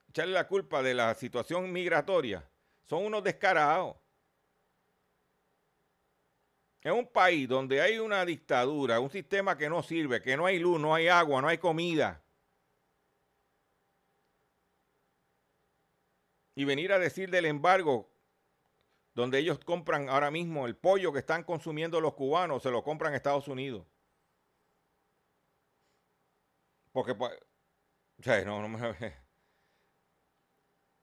echarle 0.07 0.33
la 0.33 0.47
culpa 0.47 0.83
de 0.83 0.93
la 0.93 1.15
situación 1.15 1.71
migratoria, 1.71 2.47
son 2.83 3.05
unos 3.05 3.23
descarados. 3.23 3.97
Es 6.83 6.91
un 6.91 7.07
país 7.07 7.49
donde 7.49 7.81
hay 7.81 7.97
una 7.97 8.23
dictadura, 8.23 8.99
un 8.99 9.09
sistema 9.09 9.57
que 9.57 9.67
no 9.67 9.81
sirve, 9.81 10.21
que 10.21 10.37
no 10.37 10.45
hay 10.45 10.59
luz, 10.59 10.79
no 10.79 10.93
hay 10.93 11.07
agua, 11.07 11.41
no 11.41 11.47
hay 11.47 11.57
comida. 11.57 12.23
Y 16.53 16.65
venir 16.65 16.93
a 16.93 16.99
decir 16.99 17.31
del 17.31 17.45
embargo 17.45 18.11
donde 19.15 19.39
ellos 19.39 19.57
compran 19.57 20.07
ahora 20.09 20.29
mismo 20.29 20.67
el 20.67 20.75
pollo 20.75 21.11
que 21.11 21.17
están 21.17 21.43
consumiendo 21.43 21.99
los 21.99 22.13
cubanos, 22.13 22.61
se 22.61 22.69
lo 22.69 22.83
compran 22.83 23.15
Estados 23.15 23.47
Unidos. 23.47 23.87
Porque, 26.95 27.13
pues, 27.13 27.33
no, 28.45 28.61
no 28.61 28.69
me... 28.69 28.79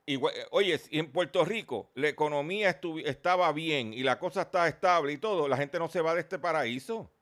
Igual, 0.06 0.34
oye, 0.50 0.78
si 0.78 0.98
en 0.98 1.12
Puerto 1.12 1.44
Rico 1.44 1.92
la 1.94 2.08
economía 2.08 2.80
estaba 3.04 3.52
bien 3.52 3.92
y 3.92 4.02
la 4.02 4.18
cosa 4.18 4.42
está 4.42 4.66
estable 4.68 5.12
y 5.12 5.18
todo, 5.18 5.48
la 5.48 5.58
gente 5.58 5.78
no 5.78 5.88
se 5.88 6.00
va 6.00 6.14
de 6.14 6.20
este 6.22 6.38
paraíso. 6.38 7.12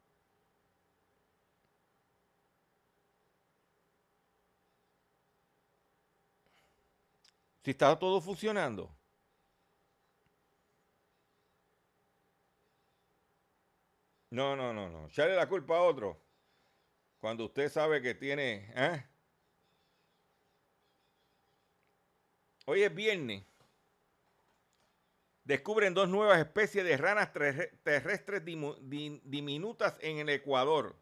Si 7.65 7.71
está 7.71 7.99
todo 7.99 8.21
funcionando. 8.21 8.95
No, 14.33 14.57
no, 14.57 14.73
no, 14.73 14.89
no. 14.91 15.07
Echarle 15.07 15.37
la 15.37 15.49
culpa 15.49 15.77
a 15.77 15.83
otro. 15.83 16.21
Cuando 17.21 17.45
usted 17.45 17.71
sabe 17.71 18.01
que 18.01 18.15
tiene. 18.15 18.73
¿eh? 18.75 19.05
Hoy 22.65 22.83
es 22.83 22.95
viernes. 22.95 23.45
descubren 25.45 25.95
dos 25.95 26.09
nuevas 26.09 26.39
especies 26.39 26.85
de 26.85 26.97
ranas 26.97 27.33
terrestres 27.83 28.43
diminutas 28.45 29.97
en 30.01 30.19
el 30.19 30.29
Ecuador. 30.31 30.97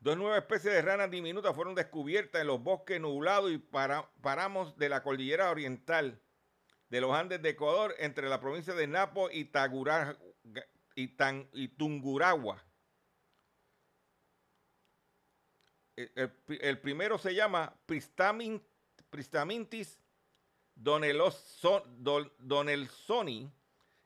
Dos 0.00 0.16
nuevas 0.16 0.38
especies 0.38 0.74
de 0.74 0.82
ranas 0.82 1.10
diminutas 1.10 1.54
fueron 1.54 1.76
descubiertas 1.76 2.40
en 2.40 2.48
los 2.48 2.60
bosques 2.60 3.00
nublados 3.00 3.52
y 3.52 3.58
paramos 3.58 4.76
de 4.76 4.88
la 4.88 5.02
cordillera 5.02 5.50
oriental 5.50 6.20
de 6.88 7.00
los 7.00 7.14
Andes 7.14 7.40
de 7.40 7.50
Ecuador 7.50 7.94
entre 7.98 8.28
la 8.28 8.40
provincia 8.40 8.74
de 8.74 8.86
Napo 8.88 9.30
y, 9.30 9.50
y, 10.96 11.68
Tunguragua. 11.68 12.64
El, 15.96 16.78
primero 16.80 17.18
se 17.18 17.34
llama 17.34 17.74
Pristamintis 19.10 20.00
donelsoni 20.74 21.82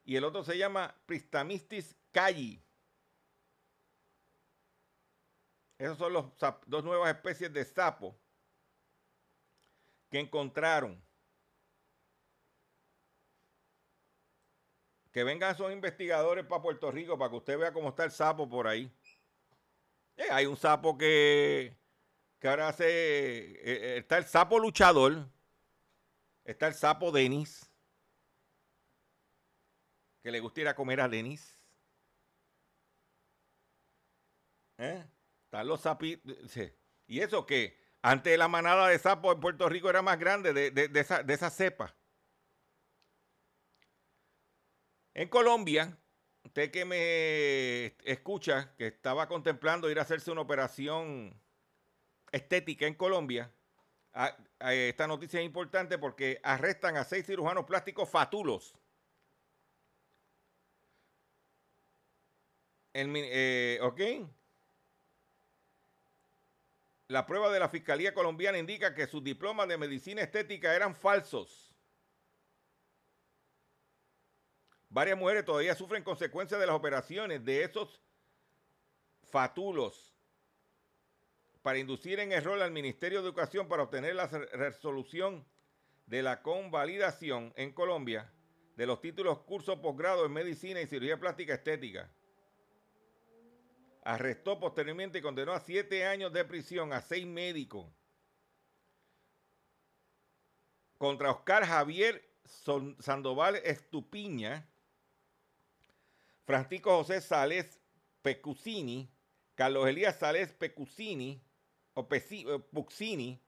y 0.04 0.16
el 0.16 0.24
otro 0.24 0.42
se 0.44 0.58
llama 0.58 0.94
Pristamistis 1.06 1.96
calli. 2.12 2.60
Esas 5.78 5.96
son 5.98 6.12
las 6.12 6.24
dos 6.66 6.84
nuevas 6.84 7.14
especies 7.14 7.52
de 7.52 7.64
sapo 7.64 8.16
que 10.08 10.20
encontraron. 10.20 11.04
Que 15.12 15.24
vengan 15.24 15.54
esos 15.54 15.72
investigadores 15.72 16.46
para 16.46 16.62
Puerto 16.62 16.90
Rico 16.90 17.18
para 17.18 17.30
que 17.30 17.36
usted 17.36 17.58
vea 17.58 17.72
cómo 17.72 17.90
está 17.90 18.04
el 18.04 18.10
sapo 18.10 18.48
por 18.48 18.66
ahí. 18.66 18.90
Eh, 20.16 20.28
hay 20.30 20.46
un 20.46 20.56
sapo 20.56 20.96
que, 20.96 21.76
que 22.38 22.48
ahora 22.48 22.68
hace. 22.68 22.86
Eh, 22.86 23.60
eh, 23.64 23.96
está 23.98 24.18
el 24.18 24.24
sapo 24.24 24.58
luchador. 24.58 25.28
Está 26.44 26.68
el 26.68 26.74
sapo 26.74 27.12
Denis. 27.12 27.70
Que 30.22 30.30
le 30.30 30.40
gusta 30.40 30.60
ir 30.60 30.68
a 30.68 30.74
comer 30.74 31.00
a 31.00 31.08
Denis. 31.08 31.58
Están 34.78 35.66
los 35.66 35.80
sapitos. 35.80 36.36
Y 37.06 37.20
eso 37.20 37.46
que 37.46 37.78
antes 38.02 38.36
la 38.38 38.48
manada 38.48 38.88
de 38.88 38.98
sapos 38.98 39.34
en 39.34 39.40
Puerto 39.40 39.68
Rico 39.68 39.88
era 39.88 40.02
más 40.02 40.18
grande 40.18 40.52
de, 40.52 41.00
esa, 41.00 41.22
de 41.22 41.34
esa 41.34 41.50
cepa. 41.50 41.96
En 45.14 45.28
Colombia, 45.28 45.98
usted 46.46 46.70
que 46.70 46.84
me 46.84 47.86
escucha, 48.04 48.72
que 48.78 48.86
estaba 48.86 49.28
contemplando 49.28 49.90
ir 49.90 49.98
a 49.98 50.02
hacerse 50.02 50.30
una 50.30 50.42
operación 50.42 51.34
estética 52.30 52.86
en 52.86 52.94
Colombia, 52.94 53.50
esta 54.60 55.06
noticia 55.06 55.40
es 55.40 55.46
importante 55.46 55.98
porque 55.98 56.40
arrestan 56.42 56.96
a 56.96 57.04
seis 57.04 57.26
cirujanos 57.26 57.64
plásticos 57.66 58.08
fatulos. 58.08 58.74
Eh, 62.94 63.78
¿Ok? 63.82 64.00
La 67.08 67.26
prueba 67.26 67.52
de 67.52 67.60
la 67.60 67.68
Fiscalía 67.68 68.14
colombiana 68.14 68.56
indica 68.56 68.94
que 68.94 69.06
sus 69.06 69.22
diplomas 69.22 69.68
de 69.68 69.76
medicina 69.76 70.22
estética 70.22 70.74
eran 70.74 70.94
falsos. 70.94 71.65
Varias 74.96 75.18
mujeres 75.18 75.44
todavía 75.44 75.74
sufren 75.74 76.02
consecuencias 76.02 76.58
de 76.58 76.66
las 76.66 76.74
operaciones 76.74 77.44
de 77.44 77.64
esos 77.64 78.00
fatulos 79.24 80.16
para 81.60 81.78
inducir 81.78 82.18
en 82.18 82.32
error 82.32 82.62
al 82.62 82.70
Ministerio 82.70 83.20
de 83.20 83.28
Educación 83.28 83.68
para 83.68 83.82
obtener 83.82 84.14
la 84.14 84.26
resolución 84.26 85.44
de 86.06 86.22
la 86.22 86.40
convalidación 86.40 87.52
en 87.56 87.74
Colombia 87.74 88.32
de 88.76 88.86
los 88.86 89.02
títulos 89.02 89.40
curso 89.40 89.82
posgrado 89.82 90.24
en 90.24 90.32
medicina 90.32 90.80
y 90.80 90.86
cirugía 90.86 91.20
plástica 91.20 91.52
estética. 91.52 92.10
Arrestó 94.02 94.58
posteriormente 94.58 95.18
y 95.18 95.20
condenó 95.20 95.52
a 95.52 95.60
siete 95.60 96.06
años 96.06 96.32
de 96.32 96.42
prisión 96.46 96.94
a 96.94 97.02
seis 97.02 97.26
médicos 97.26 97.86
contra 100.96 101.32
Oscar 101.32 101.66
Javier 101.66 102.26
Sandoval 102.46 103.56
Estupiña, 103.56 104.66
Francisco 106.46 106.96
José 106.96 107.20
Sales 107.20 107.80
Pecucini, 108.22 109.12
Carlos 109.54 109.88
Elías 109.88 110.16
Sales 110.16 110.52
Pecucini, 110.52 111.42
o 111.94 112.06
eh, 112.10 112.58
Puccini, 112.72 113.42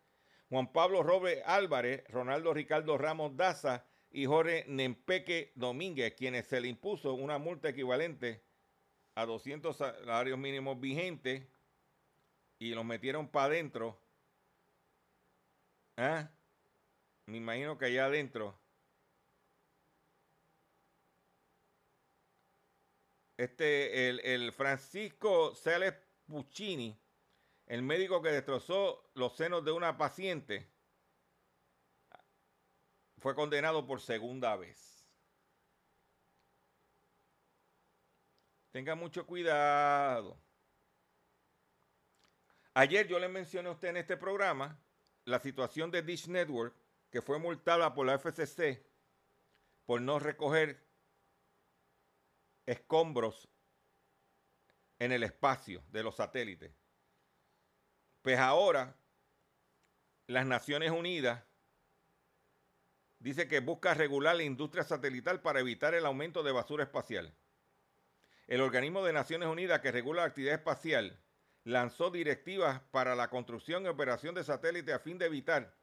Juan 0.48 0.72
Pablo 0.72 1.02
Robles 1.02 1.42
Álvarez, 1.46 2.04
Ronaldo 2.08 2.52
Ricardo 2.52 2.98
Ramos 2.98 3.36
Daza 3.36 3.86
y 4.10 4.26
Jorge 4.26 4.64
Nempeque 4.66 5.52
Domínguez, 5.54 6.14
quienes 6.14 6.46
se 6.46 6.60
le 6.60 6.68
impuso 6.68 7.14
una 7.14 7.38
multa 7.38 7.68
equivalente 7.68 8.42
a 9.14 9.26
200 9.26 9.76
salarios 9.76 10.38
mínimos 10.38 10.80
vigentes 10.80 11.46
y 12.58 12.70
los 12.70 12.84
metieron 12.84 13.28
para 13.28 13.46
adentro. 13.46 14.00
¿Ah? 15.96 16.30
Me 17.26 17.36
imagino 17.36 17.76
que 17.76 17.86
allá 17.86 18.06
adentro. 18.06 18.58
Este, 23.38 24.08
el, 24.34 24.52
Francisco 24.52 25.54
Celes 25.54 25.94
Puccini, 26.26 27.00
el 27.66 27.82
médico 27.82 28.20
que 28.20 28.30
destrozó 28.30 29.12
los 29.14 29.36
senos 29.36 29.64
de 29.64 29.70
una 29.70 29.96
paciente, 29.96 30.68
fue 33.18 33.36
condenado 33.36 33.86
por 33.86 34.00
segunda 34.00 34.56
vez. 34.56 35.06
Tenga 38.72 38.96
mucho 38.96 39.24
cuidado. 39.24 40.36
Ayer 42.74 43.06
yo 43.06 43.20
le 43.20 43.28
mencioné 43.28 43.68
a 43.68 43.72
usted 43.72 43.88
en 43.88 43.98
este 43.98 44.16
programa 44.16 44.82
la 45.24 45.38
situación 45.38 45.92
de 45.92 46.02
Dish 46.02 46.26
Network, 46.26 46.74
que 47.10 47.22
fue 47.22 47.38
multada 47.38 47.94
por 47.94 48.04
la 48.04 48.18
FCC 48.18 48.84
por 49.86 50.00
no 50.00 50.18
recoger 50.18 50.87
escombros 52.68 53.48
en 54.98 55.12
el 55.12 55.22
espacio 55.22 55.82
de 55.90 56.02
los 56.02 56.16
satélites. 56.16 56.72
Pues 58.22 58.38
ahora 58.38 58.96
las 60.26 60.46
Naciones 60.46 60.90
Unidas 60.90 61.44
dice 63.18 63.48
que 63.48 63.60
busca 63.60 63.94
regular 63.94 64.36
la 64.36 64.42
industria 64.42 64.84
satelital 64.84 65.40
para 65.40 65.60
evitar 65.60 65.94
el 65.94 66.06
aumento 66.06 66.42
de 66.42 66.52
basura 66.52 66.84
espacial 66.84 67.34
el 68.48 68.62
organismo 68.62 69.04
de 69.04 69.12
Naciones 69.12 69.46
Unidas 69.48 69.80
que 69.80 69.92
regula 69.92 70.22
la 70.22 70.28
actividad 70.28 70.54
espacial 70.54 71.20
lanzó 71.64 72.10
directivas 72.10 72.80
para 72.90 73.14
la 73.14 73.28
construcción 73.28 73.84
y 73.84 73.88
operación 73.88 74.34
de 74.34 74.42
satélites 74.42 74.94
a 74.94 75.00
fin 75.00 75.18
de 75.18 75.26
evitar 75.26 75.76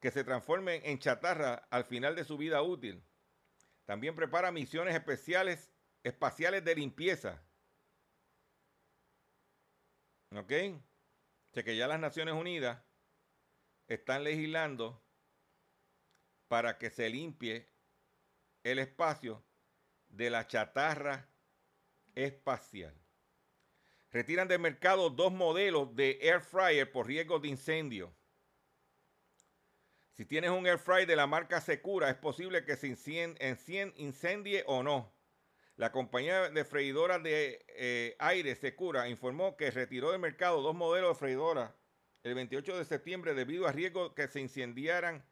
que 0.00 0.10
se 0.10 0.24
transformen 0.24 0.82
en 0.84 0.98
chatarra 0.98 1.66
al 1.70 1.84
final 1.84 2.16
de 2.16 2.24
su 2.24 2.36
vida 2.36 2.60
útil. 2.60 3.04
También 3.84 4.16
prepara 4.16 4.50
misiones 4.50 4.96
especiales 4.96 5.70
espaciales 6.02 6.64
de 6.64 6.74
limpieza. 6.74 7.42
¿Ok? 10.34 10.52
O 11.50 11.64
que 11.64 11.76
ya 11.76 11.88
las 11.88 11.98
Naciones 11.98 12.34
Unidas 12.34 12.82
están 13.88 14.24
legislando 14.24 15.02
para 16.46 16.78
que 16.78 16.90
se 16.90 17.08
limpie 17.08 17.68
el 18.62 18.78
espacio 18.78 19.44
de 20.08 20.30
la 20.30 20.46
chatarra 20.46 21.28
espacial. 22.14 22.94
Retiran 24.10 24.48
del 24.48 24.60
mercado 24.60 25.10
dos 25.10 25.32
modelos 25.32 25.94
de 25.94 26.18
air 26.22 26.40
fryer 26.40 26.90
por 26.90 27.06
riesgo 27.06 27.38
de 27.38 27.48
incendio. 27.48 28.14
Si 30.12 30.24
tienes 30.24 30.50
un 30.50 30.66
air 30.66 30.78
fryer 30.78 31.06
de 31.06 31.16
la 31.16 31.26
marca 31.26 31.60
Secura, 31.60 32.10
es 32.10 32.16
posible 32.16 32.64
que 32.64 32.76
se 32.76 32.88
incendie 33.96 34.64
o 34.66 34.82
no. 34.82 35.17
La 35.78 35.92
compañía 35.92 36.50
de 36.50 36.64
freidoras 36.64 37.22
de 37.22 37.64
eh, 37.68 38.16
aire 38.18 38.56
Secura 38.56 39.08
informó 39.08 39.56
que 39.56 39.70
retiró 39.70 40.10
del 40.10 40.20
mercado 40.20 40.60
dos 40.60 40.74
modelos 40.74 41.10
de 41.10 41.20
freidoras 41.20 41.70
el 42.24 42.34
28 42.34 42.78
de 42.78 42.84
septiembre 42.84 43.32
debido 43.32 43.68
a 43.68 43.70
riesgo 43.70 44.12
que 44.12 44.26
se 44.26 44.40
incendiaran, 44.40 45.24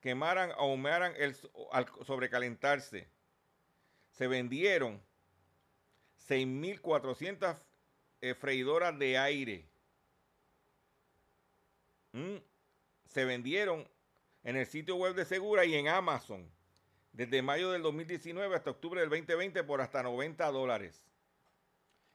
quemaran 0.00 0.52
o 0.58 0.70
humearan 0.70 1.14
al 1.72 1.86
sobrecalentarse. 2.04 3.08
Se 4.10 4.26
vendieron 4.26 5.02
6.400 6.28 7.56
eh, 8.20 8.34
freidoras 8.34 8.98
de 8.98 9.16
aire. 9.16 9.66
Mm. 12.12 12.36
Se 13.06 13.24
vendieron 13.24 13.88
en 14.42 14.56
el 14.56 14.66
sitio 14.66 14.96
web 14.96 15.14
de 15.14 15.24
Segura 15.24 15.64
y 15.64 15.74
en 15.76 15.88
Amazon 15.88 16.46
desde 17.14 17.42
mayo 17.42 17.70
del 17.70 17.82
2019 17.82 18.56
hasta 18.56 18.70
octubre 18.70 19.00
del 19.00 19.08
2020 19.08 19.62
por 19.64 19.80
hasta 19.80 20.02
90 20.02 20.50
dólares. 20.50 21.06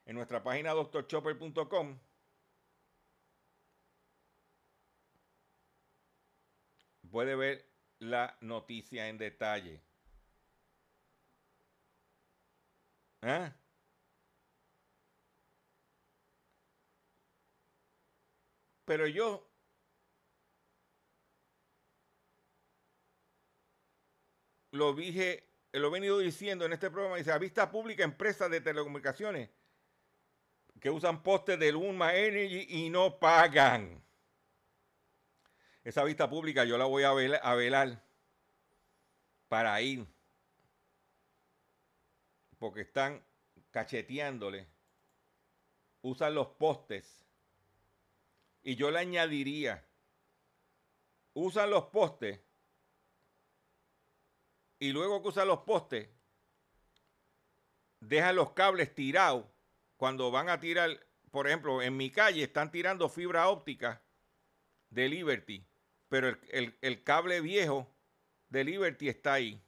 En 0.06 0.16
nuestra 0.16 0.44
página 0.44 0.72
doctorchopper.com 0.72 1.98
puede 7.10 7.36
ver 7.36 7.66
la 8.00 8.38
noticia 8.42 9.08
en 9.08 9.18
detalle. 9.18 9.82
¿Ah? 13.22 13.54
Pero 18.86 19.08
yo 19.08 19.49
lo 24.72 24.94
dije, 24.94 25.44
lo 25.72 25.88
he 25.88 25.92
venido 25.92 26.20
diciendo 26.20 26.66
en 26.66 26.74
este 26.74 26.90
programa, 26.90 27.18
dice, 27.18 27.32
a 27.32 27.38
vista 27.38 27.72
pública 27.72 28.04
empresas 28.04 28.50
de 28.50 28.62
telecomunicaciones 28.62 29.50
que 30.80 30.90
usan 30.90 31.22
postes 31.24 31.60
de 31.60 31.72
Luma 31.72 32.16
Energy 32.16 32.66
y 32.70 32.90
no 32.90 33.20
pagan. 33.20 34.02
Esa 35.84 36.04
vista 36.04 36.30
pública 36.30 36.66
yo 36.66 36.78
la 36.78 36.86
voy 36.86 37.04
a 37.04 37.14
velar, 37.14 37.42
a 37.44 37.56
velar 37.56 38.04
para 39.48 39.82
ir. 39.82 40.06
Porque 42.58 42.82
están 42.82 43.24
cacheteándole. 43.72 44.68
Usan 46.02 46.36
los 46.36 46.48
postes. 46.48 47.26
Y 48.62 48.76
yo 48.76 48.92
le 48.92 49.00
añadiría, 49.00 49.86
usan 51.34 51.70
los 51.70 51.86
postes. 51.86 52.40
Y 54.80 54.92
luego 54.92 55.22
que 55.22 55.30
usan 55.30 55.48
los 55.48 55.60
postes, 55.60 56.10
dejan 58.02 58.36
los 58.36 58.52
cables 58.54 58.94
tirados. 58.94 59.46
Cuando 59.98 60.32
van 60.32 60.50
a 60.50 60.60
tirar, 60.60 61.06
por 61.32 61.48
ejemplo, 61.48 61.82
en 61.82 61.98
mi 61.98 62.12
calle 62.12 62.44
están 62.44 62.72
tirando 62.72 63.10
fibra 63.10 63.48
óptica 63.50 64.02
de 64.90 65.10
Liberty. 65.10 65.66
Pero 66.10 66.30
el, 66.30 66.40
el- 66.52 66.78
el 66.82 67.04
cable 67.04 67.42
viejo 67.42 67.88
de 68.50 68.64
Liberty 68.66 69.10
está 69.10 69.34
ahí. 69.34 69.62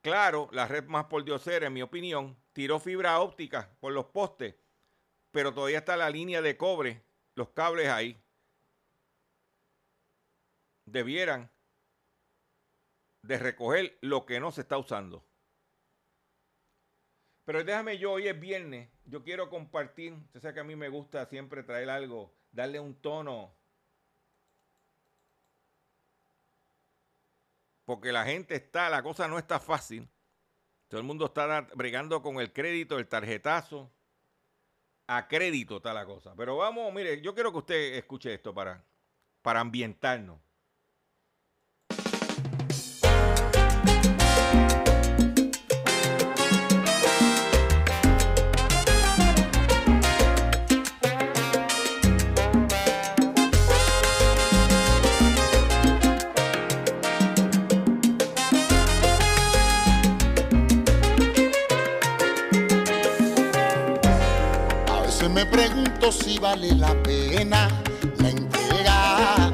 Claro, 0.00 0.48
la 0.52 0.66
red 0.66 0.84
más 0.86 1.04
por 1.06 1.24
diosera, 1.24 1.66
en 1.68 1.72
mi 1.72 1.82
opinión, 1.82 2.36
tiró 2.52 2.80
fibra 2.80 3.20
óptica 3.20 3.76
por 3.80 3.92
los 3.92 4.06
postes, 4.06 4.56
pero 5.32 5.54
todavía 5.54 5.78
está 5.78 5.96
la 5.96 6.10
línea 6.10 6.42
de 6.42 6.56
cobre, 6.56 7.02
los 7.34 7.50
cables 7.50 7.88
ahí. 7.88 8.20
Debieran 10.86 11.52
de 13.28 13.36
recoger 13.36 13.98
lo 14.00 14.24
que 14.24 14.40
no 14.40 14.50
se 14.50 14.62
está 14.62 14.78
usando. 14.78 15.22
Pero 17.44 17.62
déjame 17.62 17.98
yo, 17.98 18.12
hoy 18.12 18.26
es 18.26 18.40
viernes, 18.40 18.88
yo 19.04 19.22
quiero 19.22 19.50
compartir, 19.50 20.14
usted 20.14 20.40
sabe 20.40 20.54
que 20.54 20.60
a 20.60 20.64
mí 20.64 20.76
me 20.76 20.88
gusta 20.88 21.26
siempre 21.26 21.62
traer 21.62 21.90
algo, 21.90 22.34
darle 22.52 22.80
un 22.80 22.94
tono 22.94 23.54
porque 27.84 28.12
la 28.12 28.24
gente 28.24 28.54
está, 28.54 28.88
la 28.88 29.02
cosa 29.02 29.28
no 29.28 29.38
está 29.38 29.60
fácil. 29.60 30.08
Todo 30.88 30.98
el 31.00 31.06
mundo 31.06 31.26
está 31.26 31.60
bregando 31.74 32.22
con 32.22 32.40
el 32.40 32.50
crédito, 32.50 32.98
el 32.98 33.08
tarjetazo. 33.08 33.90
A 35.06 35.28
crédito 35.28 35.78
está 35.78 35.92
la 35.92 36.06
cosa. 36.06 36.34
Pero 36.34 36.56
vamos, 36.56 36.92
mire, 36.94 37.20
yo 37.20 37.34
quiero 37.34 37.52
que 37.52 37.58
usted 37.58 37.94
escuche 37.94 38.32
esto 38.32 38.54
para, 38.54 38.82
para 39.42 39.60
ambientarnos. 39.60 40.47
Me 65.38 65.46
pregunto 65.46 66.10
si 66.10 66.36
vale 66.40 66.74
la 66.74 66.92
pena 67.04 67.68
la 68.18 68.28
entrega. 68.28 69.52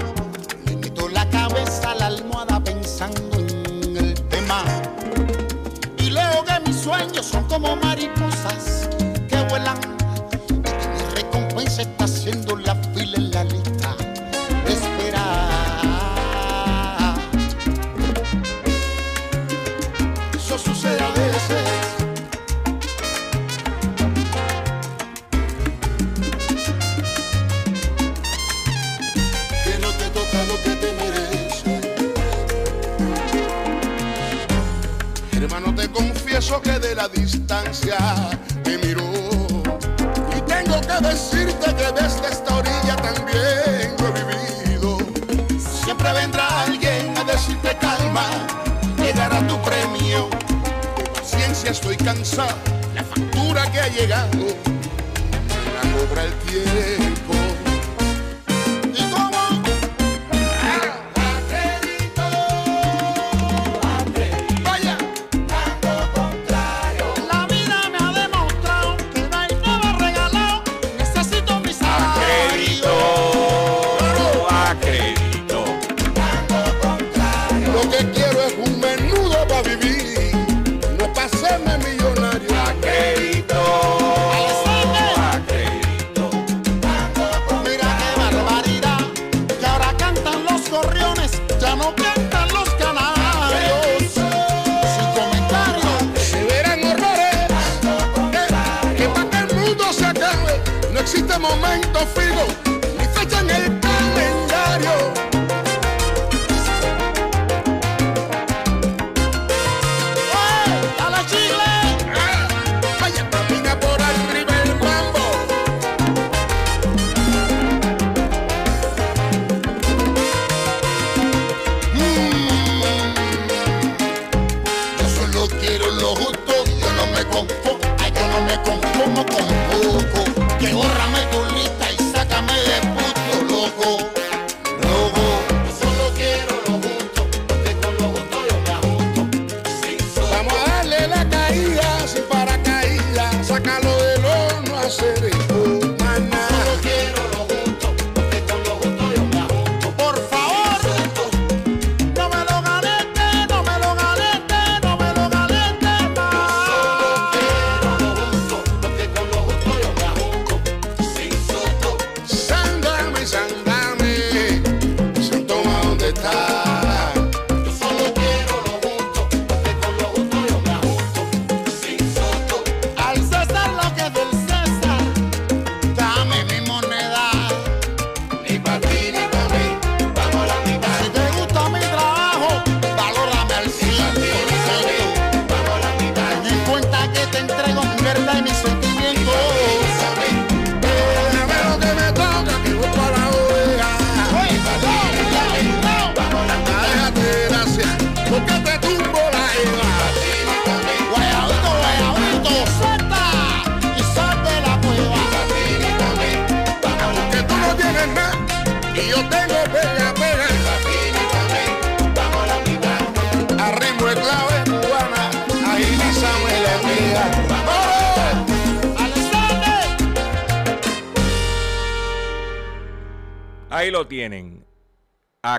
Le 0.64 0.76
meto 0.76 1.08
la 1.08 1.28
cabeza 1.28 1.90
a 1.90 1.94
la 1.96 2.06
almohada 2.06 2.58
pensando 2.58 3.38
en 3.38 3.94
el 3.98 4.14
tema. 4.30 4.64
Y 5.98 6.08
luego 6.08 6.42
que 6.44 6.58
mis 6.66 6.80
sueños 6.80 7.26
son 7.26 7.44
como 7.48 7.76
mariposas 7.76 8.88
que 9.28 9.36
vuelan. 9.50 9.76
Y 10.48 10.72
que 10.72 10.88
mi 10.88 11.04
recompensa 11.16 11.82
está 11.82 12.04
haciendo 12.04 12.56
la 12.56 12.74
fila 12.94 13.18
en 13.18 13.30
la 13.30 13.44
lista 13.44 13.73
la 36.94 37.08
distancia 37.08 37.96
te 38.62 38.78
miró. 38.78 39.10
Y 40.36 40.40
tengo 40.42 40.80
que 40.80 41.06
decirte 41.06 41.74
que 41.74 41.92
desde 42.00 42.28
esta 42.30 42.56
orilla 42.56 42.96
también 42.96 43.94
lo 43.98 44.08
he 44.08 44.24
vivido. 44.24 44.98
Siempre 45.84 46.12
vendrá 46.12 46.62
alguien 46.62 47.16
a 47.16 47.24
decirte 47.24 47.76
calma, 47.80 48.26
llegará 48.96 49.46
tu 49.46 49.60
premio. 49.62 50.28
De 50.96 51.04
paciencia 51.20 51.70
estoy 51.70 51.96
cansado, 51.96 52.56
la 52.94 53.02
factura 53.02 53.70
que 53.72 53.80
ha 53.80 53.88
llegado, 53.88 54.46
la 55.74 55.82
cobra 55.92 56.24
el 56.24 56.32
tiempo. 56.46 57.03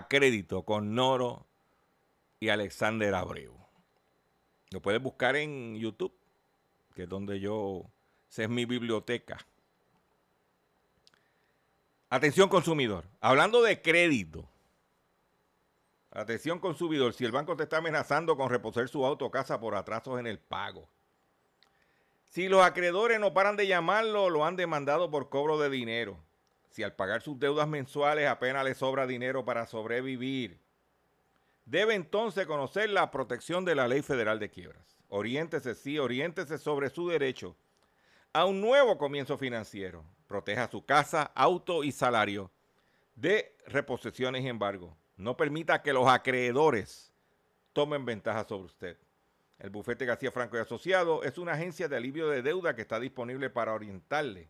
Crédito 0.08 0.64
con 0.64 0.95
Noro 0.95 1.45
y 2.39 2.49
Alexander 2.49 3.14
Abreu. 3.16 3.56
Lo 4.72 4.82
puedes 4.82 5.01
buscar 5.01 5.36
en 5.36 5.76
YouTube, 5.76 6.14
que 6.93 7.03
es 7.03 7.10
donde 7.10 7.39
yo, 7.39 7.84
esa 8.30 8.43
es 8.43 8.49
mi 8.49 8.66
biblioteca. 8.66 9.38
Atención 12.10 12.49
consumidor, 12.49 13.06
hablando 13.20 13.62
de 13.62 13.82
crédito. 13.82 14.47
Atención 16.12 16.60
consumidor, 16.60 17.14
si 17.14 17.26
el 17.26 17.32
banco 17.32 17.58
te 17.58 17.64
está 17.64 17.78
amenazando 17.78 18.38
con 18.38 18.49
reposer 18.49 18.88
su 18.88 19.06
auto 19.06 19.26
o 19.26 19.32
casa 19.32 19.60
por 19.60 19.76
atrasos 19.76 20.20
en 20.20 20.28
el 20.28 20.39
pago. 20.39 20.88
Si 22.30 22.47
los 22.47 22.64
acreedores 22.64 23.20
no 23.20 23.34
paran 23.34 23.56
de 23.56 23.68
llamarlo, 23.68 24.30
lo 24.30 24.45
han 24.45 24.56
demandado 24.56 25.10
por 25.10 25.30
cobro 25.30 25.58
de 25.58 25.70
dinero. 25.70 26.18
Si 26.76 26.84
al 26.84 26.93
pagar 26.93 27.21
sus 27.21 27.39
deudas 27.39 27.69
mensuales 27.69 28.28
apenas 28.28 28.65
le 28.65 28.76
sobra 28.76 29.07
dinero 29.07 29.45
para 29.45 29.65
sobrevivir 29.65 30.59
debe 31.63 31.93
entonces 31.93 32.45
conocer 32.45 32.89
la 32.89 33.11
protección 33.11 33.63
de 33.63 33.76
la 33.76 33.88
Ley 33.88 34.01
Federal 34.01 34.39
de 34.39 34.49
Quiebras. 34.49 34.97
Oriéntese, 35.07 35.73
sí, 35.73 35.97
oriéntese 35.97 36.57
sobre 36.57 36.89
su 36.89 37.07
derecho 37.07 37.55
a 38.34 38.43
un 38.43 38.59
nuevo 38.59 38.97
comienzo 38.97 39.38
financiero. 39.38 40.03
Proteja 40.28 40.69
su 40.69 40.84
casa, 40.86 41.32
auto 41.34 41.82
y 41.86 41.93
salario 41.93 42.51
de 43.15 43.55
reposiciones 43.67 44.43
y 44.43 44.49
embargo. 44.49 44.97
No 45.15 45.38
permita 45.38 45.82
que 45.82 45.93
los 45.93 46.09
acreedores 46.09 47.13
tomen 47.71 48.03
ventaja 48.03 48.43
sobre 48.43 48.65
usted. 48.65 48.97
El 49.59 49.69
bufete 49.69 50.03
García 50.05 50.30
Franco 50.30 50.57
y 50.57 50.59
Asociado 50.59 51.23
es 51.23 51.38
una 51.38 51.53
agencia 51.53 51.88
de 51.88 51.95
alivio 51.95 52.28
de 52.28 52.41
deuda 52.41 52.76
que 52.76 52.82
está 52.82 52.99
disponible 52.99 53.49
para 53.49 53.73
orientarle 53.73 54.49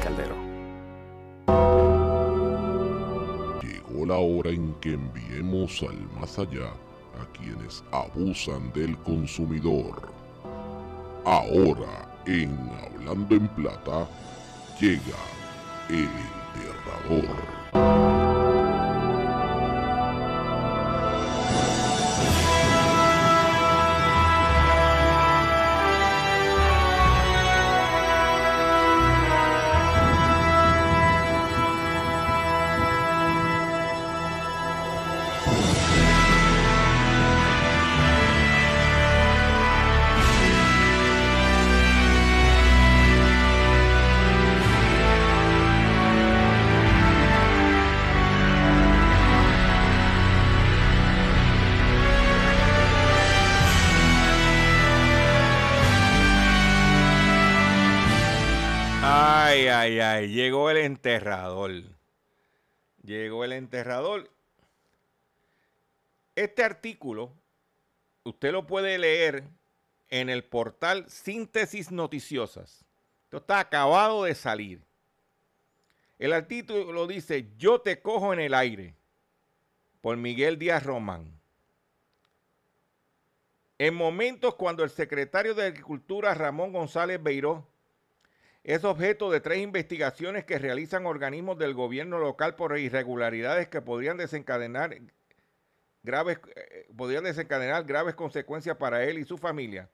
caldero. 0.00 0.34
Llegó 3.62 4.06
la 4.06 4.16
hora 4.16 4.50
en 4.50 4.74
que 4.80 4.94
enviemos 4.94 5.82
al 5.82 5.98
más 6.18 6.38
allá 6.38 6.68
a 7.20 7.26
quienes 7.38 7.84
abusan 7.92 8.72
del 8.72 8.96
consumidor. 8.98 10.12
Ahora, 11.24 12.08
en 12.26 12.56
Hablando 12.82 13.34
en 13.34 13.48
Plata, 13.48 14.08
llega 14.80 15.20
el 15.88 16.08
enterrador. 16.08 17.59
Enterrador. 61.00 61.72
Llegó 63.02 63.44
el 63.44 63.52
enterrador. 63.52 64.30
Este 66.36 66.62
artículo 66.62 67.32
usted 68.24 68.52
lo 68.52 68.66
puede 68.66 68.98
leer 68.98 69.44
en 70.10 70.28
el 70.28 70.44
portal 70.44 71.08
Síntesis 71.08 71.90
Noticiosas. 71.90 72.84
Esto 73.24 73.38
está 73.38 73.60
acabado 73.60 74.24
de 74.24 74.34
salir. 74.34 74.82
El 76.18 76.34
artículo 76.34 77.06
dice, 77.06 77.48
Yo 77.56 77.80
te 77.80 78.02
cojo 78.02 78.34
en 78.34 78.40
el 78.40 78.52
aire, 78.52 78.94
por 80.02 80.18
Miguel 80.18 80.58
Díaz 80.58 80.84
Román. 80.84 81.32
En 83.78 83.94
momentos 83.94 84.54
cuando 84.56 84.84
el 84.84 84.90
secretario 84.90 85.54
de 85.54 85.64
Agricultura, 85.64 86.34
Ramón 86.34 86.74
González 86.74 87.22
Beiró, 87.22 87.69
es 88.62 88.84
objeto 88.84 89.30
de 89.30 89.40
tres 89.40 89.58
investigaciones 89.58 90.44
que 90.44 90.58
realizan 90.58 91.06
organismos 91.06 91.58
del 91.58 91.74
gobierno 91.74 92.18
local 92.18 92.56
por 92.56 92.78
irregularidades 92.78 93.68
que 93.68 93.80
podrían 93.80 94.16
desencadenar 94.16 94.96
graves, 96.02 96.38
eh, 96.54 96.86
podrían 96.96 97.24
desencadenar 97.24 97.84
graves 97.84 98.14
consecuencias 98.14 98.76
para 98.76 99.04
él 99.04 99.18
y 99.18 99.24
su 99.24 99.38
familia. 99.38 99.88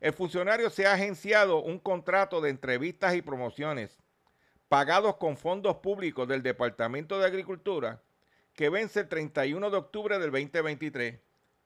El 0.00 0.12
funcionario 0.12 0.70
se 0.70 0.86
ha 0.86 0.94
agenciado 0.94 1.62
un 1.62 1.78
contrato 1.78 2.40
de 2.40 2.50
entrevistas 2.50 3.14
y 3.14 3.22
promociones 3.22 3.98
pagados 4.68 5.16
con 5.16 5.36
fondos 5.36 5.76
públicos 5.76 6.26
del 6.26 6.42
Departamento 6.42 7.18
de 7.18 7.26
Agricultura 7.26 8.02
que 8.54 8.68
vence 8.70 9.00
el 9.00 9.08
31 9.08 9.70
de 9.70 9.76
octubre 9.76 10.18
del 10.18 10.30
2023, 10.30 11.20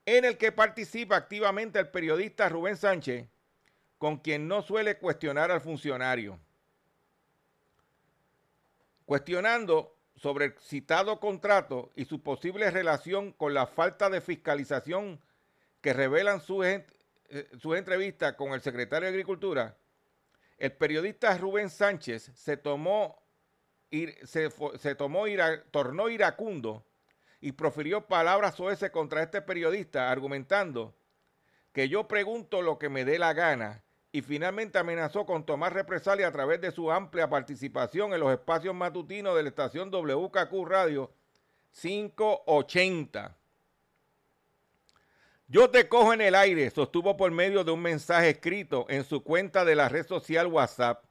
en 0.06 0.24
el 0.24 0.36
que 0.38 0.52
participa 0.52 1.16
activamente 1.16 1.78
el 1.78 1.88
periodista 1.88 2.48
Rubén 2.48 2.76
Sánchez, 2.76 3.28
con 3.98 4.18
quien 4.18 4.48
no 4.48 4.62
suele 4.62 4.96
cuestionar 4.96 5.50
al 5.50 5.60
funcionario. 5.60 6.38
Cuestionando 9.04 9.96
sobre 10.16 10.46
el 10.46 10.54
citado 10.58 11.20
contrato 11.20 11.90
y 11.94 12.04
su 12.04 12.22
posible 12.22 12.70
relación 12.70 13.32
con 13.32 13.54
la 13.54 13.66
falta 13.66 14.08
de 14.08 14.20
fiscalización 14.20 15.20
que 15.80 15.92
revelan 15.92 16.40
sus, 16.40 16.64
eh, 16.66 16.86
sus 17.60 17.76
entrevistas 17.76 18.34
con 18.34 18.52
el 18.52 18.60
secretario 18.60 19.06
de 19.06 19.14
Agricultura, 19.14 19.76
el 20.58 20.72
periodista 20.72 21.36
Rubén 21.38 21.70
Sánchez 21.70 22.32
se 22.34 22.56
tomó, 22.56 23.22
se, 24.24 24.50
se 24.78 24.94
tomó 24.96 25.26
ira, 25.28 25.62
tornó 25.70 26.08
iracundo 26.08 26.84
y 27.40 27.52
profirió 27.52 28.06
palabras 28.06 28.56
soeces 28.56 28.90
contra 28.90 29.22
este 29.22 29.40
periodista, 29.40 30.10
argumentando 30.10 30.96
que 31.72 31.88
yo 31.88 32.08
pregunto 32.08 32.60
lo 32.60 32.78
que 32.78 32.88
me 32.88 33.04
dé 33.04 33.20
la 33.20 33.32
gana 33.34 33.84
y 34.10 34.22
finalmente 34.22 34.78
amenazó 34.78 35.26
con 35.26 35.44
tomar 35.44 35.74
represalia 35.74 36.28
a 36.28 36.32
través 36.32 36.60
de 36.60 36.70
su 36.70 36.90
amplia 36.90 37.28
participación 37.28 38.14
en 38.14 38.20
los 38.20 38.32
espacios 38.32 38.74
matutinos 38.74 39.36
de 39.36 39.42
la 39.42 39.48
estación 39.50 39.90
WKQ 39.90 40.66
Radio 40.66 41.10
580. 41.80 43.36
Yo 45.50 45.70
te 45.70 45.88
cojo 45.88 46.12
en 46.12 46.20
el 46.20 46.34
aire, 46.34 46.70
sostuvo 46.70 47.16
por 47.16 47.30
medio 47.30 47.64
de 47.64 47.70
un 47.70 47.80
mensaje 47.80 48.30
escrito 48.30 48.86
en 48.88 49.04
su 49.04 49.22
cuenta 49.22 49.64
de 49.64 49.74
la 49.74 49.88
red 49.88 50.06
social 50.06 50.46
WhatsApp. 50.46 51.04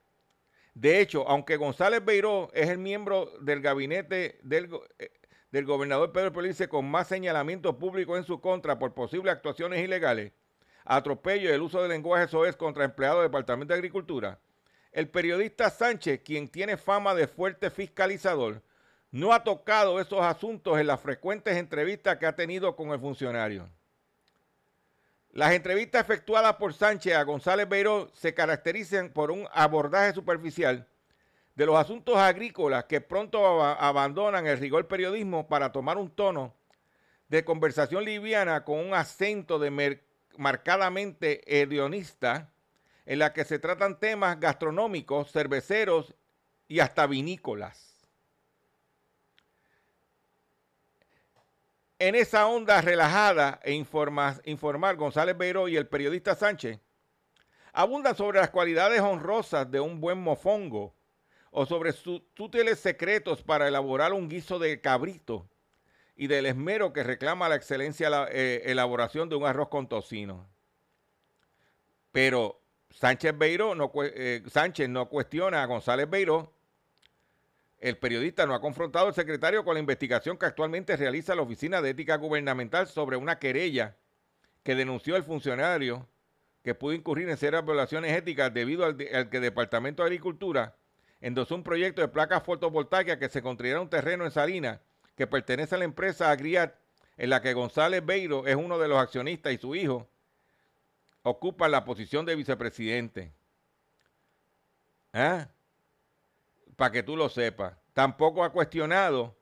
De 0.76 1.02
hecho, 1.02 1.28
aunque 1.28 1.58
González 1.58 2.06
Beiró 2.06 2.52
es 2.54 2.70
el 2.70 2.78
miembro 2.78 3.32
del 3.42 3.62
gabinete 3.62 4.40
del, 4.44 4.70
eh, 5.00 5.64
gobernador 5.64 6.12
Pedro 6.12 6.32
Pelice 6.32 6.70
con 6.70 6.86
más 6.86 7.08
señalamientos 7.08 7.78
públicos 7.78 8.16
en 8.16 8.26
su 8.26 8.40
contra 8.40 8.78
por 8.78 8.94
posibles 8.94 9.34
actuaciones 9.34 9.84
ilegales, 9.84 10.34
atropello 10.88 11.50
y 11.50 11.54
el 11.54 11.62
uso 11.62 11.82
de 11.82 11.90
lenguaje 11.90 12.28
soez 12.28 12.56
contra 12.56 12.86
empleados 12.86 13.20
del 13.20 13.30
Departamento 13.30 13.74
de 13.74 13.78
Agricultura, 13.78 14.40
el 14.92 15.10
periodista 15.10 15.70
Sánchez, 15.70 16.22
quien 16.24 16.48
tiene 16.48 16.78
fama 16.78 17.14
de 17.14 17.28
fuerte 17.28 17.70
fiscalizador, 17.70 18.62
no 19.12 19.34
ha 19.34 19.44
tocado 19.44 20.00
esos 20.00 20.22
asuntos 20.22 20.80
en 20.80 20.88
las 20.88 21.00
frecuentes 21.00 21.56
entrevistas 21.56 22.18
que 22.18 22.26
ha 22.26 22.36
tenido 22.36 22.76
con 22.76 22.90
el 22.90 23.00
funcionario. 23.00 23.70
Las 25.32 25.54
entrevistas 25.54 26.02
efectuadas 26.02 26.56
por 26.56 26.74
Sánchez 26.74 27.14
a 27.14 27.24
González 27.24 27.70
Beiró 27.70 28.10
se 28.14 28.34
caracterizan 28.34 29.10
por 29.10 29.30
un 29.30 29.48
abordaje 29.54 30.14
superficial 30.14 30.88
de 31.56 31.66
los 31.66 31.76
asuntos 31.76 32.18
agrícolas 32.18 32.86
que 32.86 33.02
pronto 33.02 33.64
abandonan 33.64 34.48
el 34.48 34.58
rigor 34.58 34.88
periodismo 34.88 35.48
para 35.48 35.72
tomar 35.72 35.98
un 35.98 36.10
tono 36.10 36.54
de 37.30 37.44
conversación 37.44 38.04
liviana 38.04 38.64
con 38.64 38.80
un 38.80 38.94
acento 38.94 39.60
de 39.60 39.70
marcadamente 40.38 41.42
hedionista 41.46 42.52
en 43.06 43.20
la 43.20 43.34
que 43.34 43.46
se 43.46 43.60
tratan 43.60 44.00
temas 44.00 44.40
gastronómicos, 44.40 45.32
cerveceros 45.32 46.14
y 46.68 46.80
hasta 46.80 47.08
vinícolas. 47.08 47.98
En 52.00 52.14
esa 52.14 52.46
onda 52.48 52.80
relajada 52.82 53.60
e 53.64 53.74
informal, 53.74 54.98
González 54.98 55.38
Beiró 55.38 55.68
y 55.68 55.78
el 55.78 55.88
periodista 55.88 56.36
Sánchez 56.36 56.80
abundan 57.74 58.16
sobre 58.16 58.40
las 58.40 58.52
cualidades 58.52 59.02
honrosas 59.02 59.72
de 59.72 59.80
un 59.80 60.00
buen 60.00 60.20
mofongo 60.20 60.96
o 61.50 61.66
sobre 61.66 61.94
sus 61.94 62.22
útiles 62.38 62.80
secretos 62.80 63.42
para 63.42 63.68
elaborar 63.68 64.14
un 64.14 64.30
guiso 64.30 64.60
de 64.60 64.80
cabrito 64.80 65.50
y 66.18 66.28
del 66.28 66.48
esmero 66.48 66.92
que 66.92 67.04
reclama 67.04 67.48
la 67.48 67.56
excelencia 67.56 68.10
la 68.10 68.28
eh, 68.32 68.64
elaboración 68.66 69.30
de 69.30 69.36
un 69.36 69.46
arroz 69.46 69.70
con 69.70 69.88
tocino. 69.88 70.50
Pero 72.12 72.60
Sánchez, 72.90 73.38
Beiró 73.38 73.76
no, 73.76 73.92
eh, 74.04 74.42
Sánchez 74.48 74.90
no 74.90 75.08
cuestiona 75.08 75.62
a 75.62 75.68
González 75.68 76.10
Beiró 76.10 76.52
el 77.80 77.98
periodista 77.98 78.48
no 78.48 78.56
ha 78.56 78.62
confrontado 78.62 79.08
al 79.08 79.14
secretario 79.14 79.64
con 79.64 79.76
la 79.76 79.80
investigación 79.80 80.38
que 80.38 80.48
actualmente 80.48 80.98
realiza 80.98 81.36
la 81.36 81.44
Oficina 81.44 81.82
de 81.82 81.92
Ética 81.92 82.16
Gubernamental 82.16 82.88
sobre 82.88 83.18
una 83.18 83.38
querella 83.38 83.96
que 84.64 84.74
denunció 84.74 85.16
el 85.16 85.24
funcionario 85.24 86.08
que 86.64 86.74
pudo 86.74 86.94
incurrir 86.94 87.30
en 87.30 87.38
serias 87.38 87.64
violaciones 87.64 88.12
éticas 88.14 88.52
debido 88.52 88.84
al, 88.84 88.98
que 88.98 89.10
el 89.14 89.30
Departamento 89.30 90.02
de 90.02 90.08
Agricultura 90.08 90.76
endosó 91.22 91.54
un 91.54 91.64
proyecto 91.64 92.02
de 92.02 92.08
placas 92.08 92.44
fotovoltaicas 92.44 93.18
que 93.18 93.30
se 93.30 93.44
construirá 93.44 93.80
un 93.80 93.90
terreno 93.90 94.26
en 94.26 94.32
Salinas 94.32 94.80
que 95.18 95.28
pertenece 95.28 95.76
a 95.76 95.80
la 95.80 95.86
empresa 95.86 96.32
Agriat, 96.32 96.76
en 97.18 97.32
la 97.32 97.42
que 97.42 97.54
González 97.54 98.06
Beiro 98.06 98.48
es 98.48 98.56
uno 98.56 98.78
de 98.78 98.88
los 98.88 99.00
accionistas 99.00 99.52
y 99.52 99.58
su 99.58 99.76
hijo 99.76 100.08
ocupa 101.24 101.68
la 101.68 101.84
posición 101.84 102.26
de 102.26 102.36
vicepresidente. 102.36 103.34
¿Ah? 105.12 105.50
para 106.78 106.92
que 106.92 107.04
tú 107.04 107.18
lo 107.18 107.28
sepas. 107.28 107.76
Tampoco 107.94 108.44
ha 108.44 108.52
cuestionado, 108.52 109.36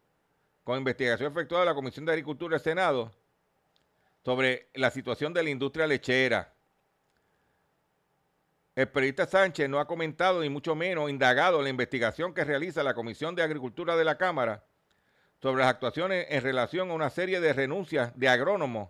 con 0.63 0.78
investigación 0.78 1.32
efectuada 1.32 1.65
de 1.65 1.69
la 1.71 1.76
Comisión 1.76 2.05
de 2.05 2.13
Agricultura 2.13 2.55
del 2.55 2.63
Senado, 2.63 3.11
sobre 4.23 4.69
la 4.73 4.89
situación 4.89 5.34
de 5.34 5.43
la 5.43 5.49
industria 5.49 5.86
lechera. 5.86 6.53
El 8.73 8.88
periodista 8.88 9.28
Sánchez 9.28 9.69
no 9.69 9.80
ha 9.80 9.86
comentado, 9.86 10.41
ni 10.41 10.49
mucho 10.49 10.76
menos 10.76 11.09
indagado 11.09 11.61
la 11.61 11.69
investigación 11.69 12.34
que 12.34 12.45
realiza 12.45 12.82
la 12.82 12.93
Comisión 12.93 13.36
de 13.36 13.43
Agricultura 13.43 13.97
de 13.97 14.05
la 14.05 14.17
Cámara 14.17 14.63
sobre 15.45 15.61
las 15.61 15.69
actuaciones 15.69 16.25
en 16.31 16.41
relación 16.41 16.89
a 16.89 16.95
una 16.95 17.11
serie 17.11 17.39
de 17.39 17.53
renuncias 17.53 18.11
de 18.17 18.27
agrónomos 18.27 18.89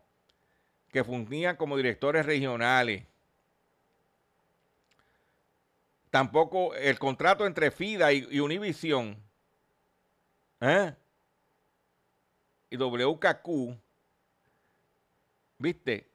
que 0.88 1.04
fungían 1.04 1.58
como 1.58 1.76
directores 1.76 2.26
regionales. 2.26 3.04
Tampoco 6.10 6.74
el 6.74 6.98
contrato 6.98 7.46
entre 7.46 7.72
FIDA 7.72 8.14
y, 8.14 8.40
Univision 8.40 9.22
¿eh? 10.62 10.96
y 12.70 12.78
WKQ, 12.78 13.78
¿viste? 15.58 16.10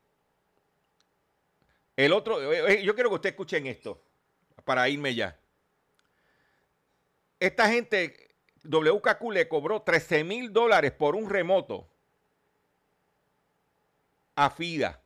El 1.96 2.14
otro, 2.14 2.50
eh, 2.50 2.76
eh, 2.76 2.82
yo 2.82 2.94
quiero 2.94 3.10
que 3.10 3.16
ustedes 3.16 3.34
escuchen 3.34 3.66
esto 3.66 4.02
para 4.64 4.88
irme 4.88 5.14
ya. 5.14 5.38
Esta 7.38 7.68
gente, 7.68 8.29
WKQ 8.64 9.32
le 9.32 9.48
cobró 9.48 9.82
13 9.82 10.24
mil 10.24 10.52
dólares 10.52 10.92
por 10.92 11.16
un 11.16 11.30
remoto 11.30 11.88
a 14.34 14.50
FIDA. 14.50 15.02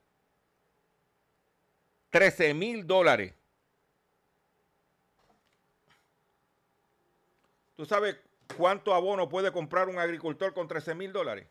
13 2.11 2.55
mil 2.55 2.87
dólares. 2.87 3.35
¿Tú 7.77 7.85
sabes 7.85 8.17
cuánto 8.57 8.95
abono 8.95 9.29
puede 9.29 9.51
comprar 9.51 9.89
un 9.89 9.99
agricultor 9.99 10.55
con 10.55 10.69
13 10.69 10.95
mil 10.95 11.13
dólares? 11.13 11.49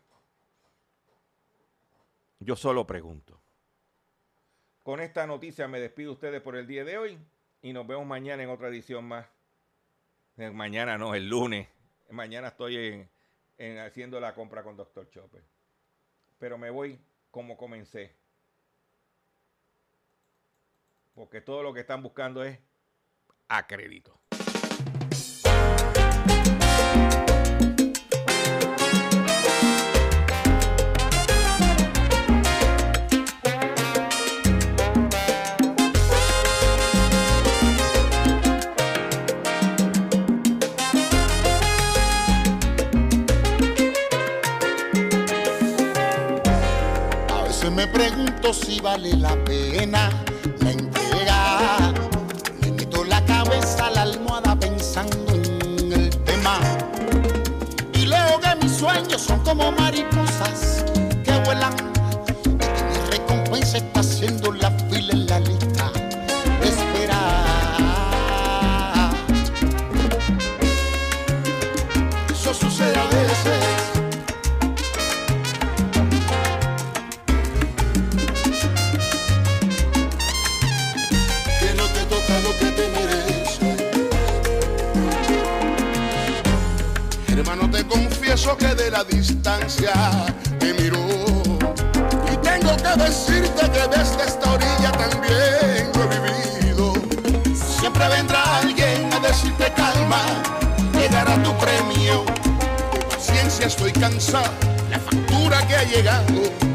Yo 2.40 2.56
solo 2.56 2.86
pregunto. 2.86 3.40
Con 4.82 5.00
esta 5.00 5.26
noticia 5.26 5.68
me 5.68 5.80
despido 5.80 6.12
ustedes 6.12 6.40
por 6.42 6.56
el 6.56 6.66
día 6.66 6.84
de 6.84 6.98
hoy 6.98 7.18
y 7.62 7.72
nos 7.72 7.86
vemos 7.86 8.06
mañana 8.06 8.42
en 8.42 8.50
otra 8.50 8.68
edición 8.68 9.04
más. 9.04 9.26
Eh, 10.36 10.50
mañana 10.50 10.98
no, 10.98 11.14
el 11.14 11.28
lunes. 11.28 11.68
Mañana 12.10 12.48
estoy 12.48 13.08
en, 13.58 13.78
haciendo 13.78 14.20
la 14.20 14.34
compra 14.34 14.62
con 14.62 14.76
Dr. 14.76 15.08
Chopper. 15.10 15.42
Pero 16.38 16.58
me 16.58 16.70
voy 16.70 17.00
como 17.30 17.56
comencé. 17.56 18.14
Porque 21.14 21.40
todo 21.40 21.62
lo 21.62 21.72
que 21.72 21.80
están 21.80 22.02
buscando 22.02 22.42
es 22.44 22.58
a 23.48 23.66
crédito. 23.66 24.20
Me 47.84 47.92
pregunto 47.92 48.52
si 48.54 48.80
vale 48.80 49.14
la 49.16 49.36
pena 49.44 50.08
la 50.60 50.70
entrega. 50.70 51.92
Me 52.62 52.72
meto 52.72 53.04
la 53.04 53.22
cabeza 53.26 53.88
a 53.88 53.90
la 53.90 54.02
almohada 54.02 54.58
pensando 54.58 55.34
en 55.34 55.92
el 55.92 56.10
tema. 56.24 56.58
Y 57.92 58.06
leo 58.06 58.40
que 58.40 58.64
mis 58.64 58.76
sueños 58.76 59.20
son 59.20 59.40
como 59.40 59.70
mariposas 59.72 60.84
cansado, 104.10 104.52
la 104.90 104.98
factura 104.98 105.66
que 105.66 105.76
ha 105.76 105.84
llegado 105.84 106.73